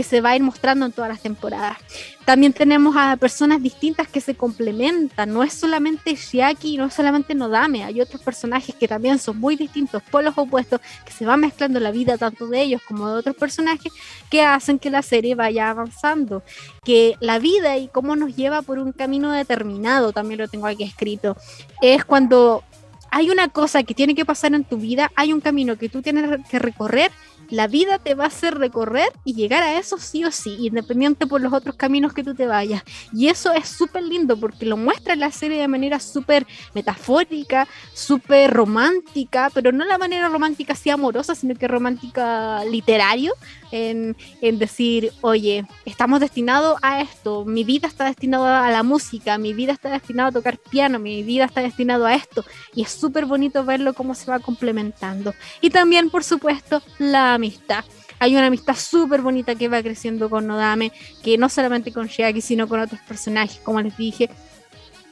que 0.00 0.04
se 0.04 0.22
va 0.22 0.30
a 0.30 0.36
ir 0.36 0.42
mostrando 0.42 0.86
en 0.86 0.92
todas 0.92 1.10
las 1.10 1.20
temporadas. 1.20 1.76
También 2.24 2.54
tenemos 2.54 2.96
a 2.96 3.18
personas 3.18 3.62
distintas 3.62 4.08
que 4.08 4.22
se 4.22 4.34
complementan, 4.34 5.30
no 5.30 5.42
es 5.42 5.52
solamente 5.52 6.14
Shiaki, 6.14 6.78
no 6.78 6.86
es 6.86 6.94
solamente 6.94 7.34
Nodame, 7.34 7.84
hay 7.84 8.00
otros 8.00 8.22
personajes 8.22 8.74
que 8.74 8.88
también 8.88 9.18
son 9.18 9.36
muy 9.38 9.56
distintos, 9.56 10.02
polos 10.10 10.32
opuestos, 10.38 10.80
que 11.04 11.12
se 11.12 11.26
va 11.26 11.36
mezclando 11.36 11.80
la 11.80 11.90
vida 11.90 12.16
tanto 12.16 12.46
de 12.46 12.62
ellos 12.62 12.80
como 12.88 13.10
de 13.10 13.18
otros 13.18 13.36
personajes 13.36 13.92
que 14.30 14.40
hacen 14.40 14.78
que 14.78 14.88
la 14.88 15.02
serie 15.02 15.34
vaya 15.34 15.68
avanzando, 15.68 16.42
que 16.82 17.16
la 17.20 17.38
vida 17.38 17.76
y 17.76 17.88
cómo 17.88 18.16
nos 18.16 18.34
lleva 18.34 18.62
por 18.62 18.78
un 18.78 18.92
camino 18.92 19.30
determinado, 19.32 20.14
también 20.14 20.40
lo 20.40 20.48
tengo 20.48 20.66
aquí 20.66 20.84
escrito, 20.84 21.36
es 21.82 22.06
cuando 22.06 22.64
hay 23.10 23.28
una 23.28 23.48
cosa 23.48 23.82
que 23.82 23.92
tiene 23.92 24.14
que 24.14 24.24
pasar 24.24 24.54
en 24.54 24.64
tu 24.64 24.78
vida, 24.78 25.10
hay 25.14 25.34
un 25.34 25.42
camino 25.42 25.76
que 25.76 25.90
tú 25.90 26.00
tienes 26.00 26.40
que 26.48 26.58
recorrer 26.58 27.10
la 27.50 27.66
vida 27.66 27.98
te 27.98 28.14
va 28.14 28.24
a 28.24 28.28
hacer 28.28 28.56
recorrer 28.58 29.08
y 29.24 29.34
llegar 29.34 29.62
a 29.62 29.78
eso 29.78 29.98
sí 29.98 30.24
o 30.24 30.30
sí, 30.30 30.56
independiente 30.60 31.26
por 31.26 31.40
los 31.40 31.52
otros 31.52 31.76
caminos 31.76 32.12
que 32.12 32.24
tú 32.24 32.34
te 32.34 32.46
vayas. 32.46 32.82
Y 33.12 33.28
eso 33.28 33.52
es 33.52 33.68
súper 33.68 34.02
lindo 34.02 34.36
porque 34.36 34.66
lo 34.66 34.76
muestra 34.76 35.16
la 35.16 35.30
serie 35.30 35.60
de 35.60 35.68
manera 35.68 36.00
súper 36.00 36.46
metafórica, 36.74 37.68
súper 37.92 38.52
romántica, 38.52 39.50
pero 39.52 39.72
no 39.72 39.84
la 39.84 39.98
manera 39.98 40.28
romántica 40.28 40.72
así 40.72 40.90
amorosa, 40.90 41.34
sino 41.34 41.54
que 41.54 41.68
romántica 41.68 42.64
literario, 42.64 43.32
en, 43.72 44.16
decir, 44.58 45.12
oye, 45.20 45.64
estamos 45.84 46.20
destinados 46.20 46.78
a 46.82 47.00
esto, 47.00 47.44
mi 47.44 47.64
vida 47.64 47.88
está 47.88 48.04
destinada 48.04 48.66
a 48.66 48.70
la 48.70 48.82
música, 48.82 49.38
mi 49.38 49.54
vida 49.54 49.72
está 49.72 49.90
destinada 49.90 50.30
a 50.30 50.32
tocar 50.32 50.58
piano, 50.58 50.98
mi 50.98 51.22
vida 51.22 51.44
está 51.44 51.60
destinado 51.60 52.06
a 52.06 52.14
esto. 52.14 52.44
Y 52.74 52.82
es 52.82 52.90
súper 52.90 53.26
bonito 53.26 53.64
verlo 53.64 53.94
cómo 53.94 54.14
se 54.14 54.30
va 54.30 54.38
complementando. 54.38 55.34
Y 55.60 55.70
también, 55.70 56.10
por 56.10 56.24
supuesto, 56.24 56.82
la 56.98 57.34
amistad. 57.34 57.84
Hay 58.18 58.36
una 58.36 58.46
amistad 58.46 58.76
súper 58.76 59.22
bonita 59.22 59.54
que 59.54 59.68
va 59.68 59.82
creciendo 59.82 60.28
con 60.28 60.46
Nodame, 60.46 60.92
que 61.22 61.38
no 61.38 61.48
solamente 61.48 61.92
con 61.92 62.06
Shiaki, 62.06 62.42
sino 62.42 62.68
con 62.68 62.80
otros 62.80 63.00
personajes, 63.08 63.60
como 63.62 63.80
les 63.80 63.96
dije, 63.96 64.28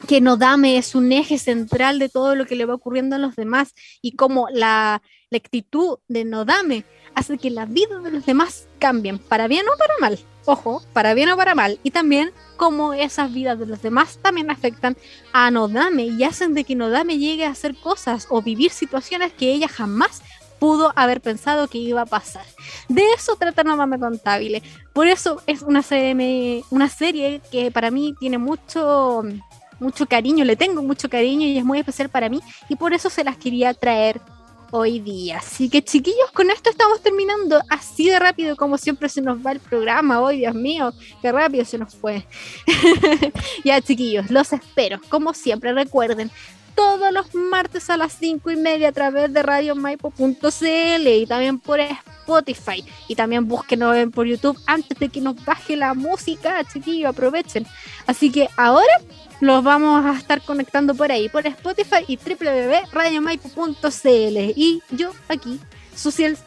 que 0.06 0.20
Nodame 0.20 0.76
es 0.76 0.94
un 0.94 1.10
eje 1.10 1.38
central 1.38 1.98
de 1.98 2.08
todo 2.08 2.34
lo 2.34 2.46
que 2.46 2.54
le 2.54 2.66
va 2.66 2.74
ocurriendo 2.74 3.16
a 3.16 3.18
los 3.18 3.34
demás 3.34 3.74
y 4.00 4.12
como 4.12 4.48
la, 4.52 5.02
la 5.30 5.38
actitud 5.38 5.98
de 6.08 6.24
Nodame 6.24 6.84
hace 7.14 7.38
que 7.38 7.50
la 7.50 7.66
vida 7.66 7.98
de 7.98 8.10
los 8.10 8.24
demás 8.26 8.68
cambien, 8.78 9.18
para 9.18 9.48
bien 9.48 9.66
o 9.68 9.76
para 9.76 9.94
mal. 10.00 10.18
Ojo, 10.46 10.82
para 10.92 11.14
bien 11.14 11.28
o 11.30 11.36
para 11.36 11.54
mal. 11.54 11.78
Y 11.82 11.90
también 11.90 12.32
como 12.56 12.94
esas 12.94 13.32
vidas 13.32 13.58
de 13.58 13.66
los 13.66 13.82
demás 13.82 14.18
también 14.22 14.50
afectan 14.50 14.96
a 15.32 15.50
Nodame 15.50 16.04
y 16.04 16.24
hacen 16.24 16.54
de 16.54 16.64
que 16.64 16.74
Nodame 16.74 17.18
llegue 17.18 17.44
a 17.44 17.50
hacer 17.50 17.74
cosas 17.76 18.26
o 18.30 18.40
vivir 18.40 18.70
situaciones 18.70 19.32
que 19.32 19.52
ella 19.52 19.68
jamás 19.68 20.22
pudo 20.58 20.92
haber 20.96 21.20
pensado 21.20 21.68
que 21.68 21.78
iba 21.78 22.02
a 22.02 22.06
pasar. 22.06 22.44
De 22.88 23.02
eso 23.12 23.36
trata 23.36 23.62
Nodame 23.62 23.98
Contable. 23.98 24.62
Por 24.92 25.06
eso 25.06 25.42
es 25.46 25.62
una 25.62 25.82
serie, 25.82 26.64
una 26.70 26.88
serie 26.88 27.42
que 27.52 27.70
para 27.70 27.90
mí 27.90 28.14
tiene 28.18 28.38
mucho 28.38 29.22
mucho 29.80 30.06
cariño, 30.06 30.44
le 30.44 30.56
tengo 30.56 30.82
mucho 30.82 31.08
cariño 31.08 31.46
y 31.46 31.56
es 31.56 31.64
muy 31.64 31.78
especial 31.78 32.08
para 32.08 32.28
mí 32.28 32.40
y 32.68 32.74
por 32.74 32.94
eso 32.94 33.10
se 33.10 33.22
las 33.22 33.36
quería 33.36 33.74
traer 33.74 34.20
hoy 34.70 35.00
día. 35.00 35.38
Así 35.38 35.68
que 35.68 35.82
chiquillos, 35.82 36.30
con 36.32 36.50
esto 36.50 36.70
estamos 36.70 37.00
terminando 37.00 37.60
así 37.68 38.08
de 38.08 38.18
rápido 38.18 38.56
como 38.56 38.78
siempre 38.78 39.08
se 39.08 39.20
nos 39.20 39.44
va 39.44 39.52
el 39.52 39.60
programa. 39.60 40.20
Hoy, 40.20 40.38
Dios 40.38 40.54
mío, 40.54 40.92
qué 41.22 41.32
rápido 41.32 41.64
se 41.64 41.78
nos 41.78 41.94
fue. 41.94 42.26
ya 43.64 43.80
chiquillos, 43.80 44.30
los 44.30 44.52
espero. 44.52 45.00
Como 45.08 45.34
siempre, 45.34 45.72
recuerden, 45.72 46.30
todos 46.78 47.12
los 47.12 47.34
martes 47.34 47.90
a 47.90 47.96
las 47.96 48.12
5 48.12 48.52
y 48.52 48.56
media 48.56 48.90
a 48.90 48.92
través 48.92 49.32
de 49.32 49.42
radiomaipo.cl 49.42 51.08
y 51.08 51.26
también 51.26 51.58
por 51.58 51.80
Spotify. 51.80 52.84
Y 53.08 53.16
también 53.16 53.48
búsquenos 53.48 53.96
por 54.14 54.28
YouTube 54.28 54.56
antes 54.64 54.96
de 54.96 55.08
que 55.08 55.20
nos 55.20 55.44
baje 55.44 55.76
la 55.76 55.94
música, 55.94 56.62
chiquillos, 56.72 57.10
aprovechen. 57.10 57.66
Así 58.06 58.30
que 58.30 58.48
ahora 58.56 58.92
los 59.40 59.64
vamos 59.64 60.06
a 60.06 60.16
estar 60.16 60.40
conectando 60.42 60.94
por 60.94 61.10
ahí, 61.10 61.28
por 61.28 61.44
Spotify 61.48 62.04
y 62.06 62.16
www.radiomaipo.cl. 62.16 64.52
Y 64.54 64.80
yo 64.90 65.10
aquí, 65.28 65.58
su 65.96 66.12
fiel 66.12 66.38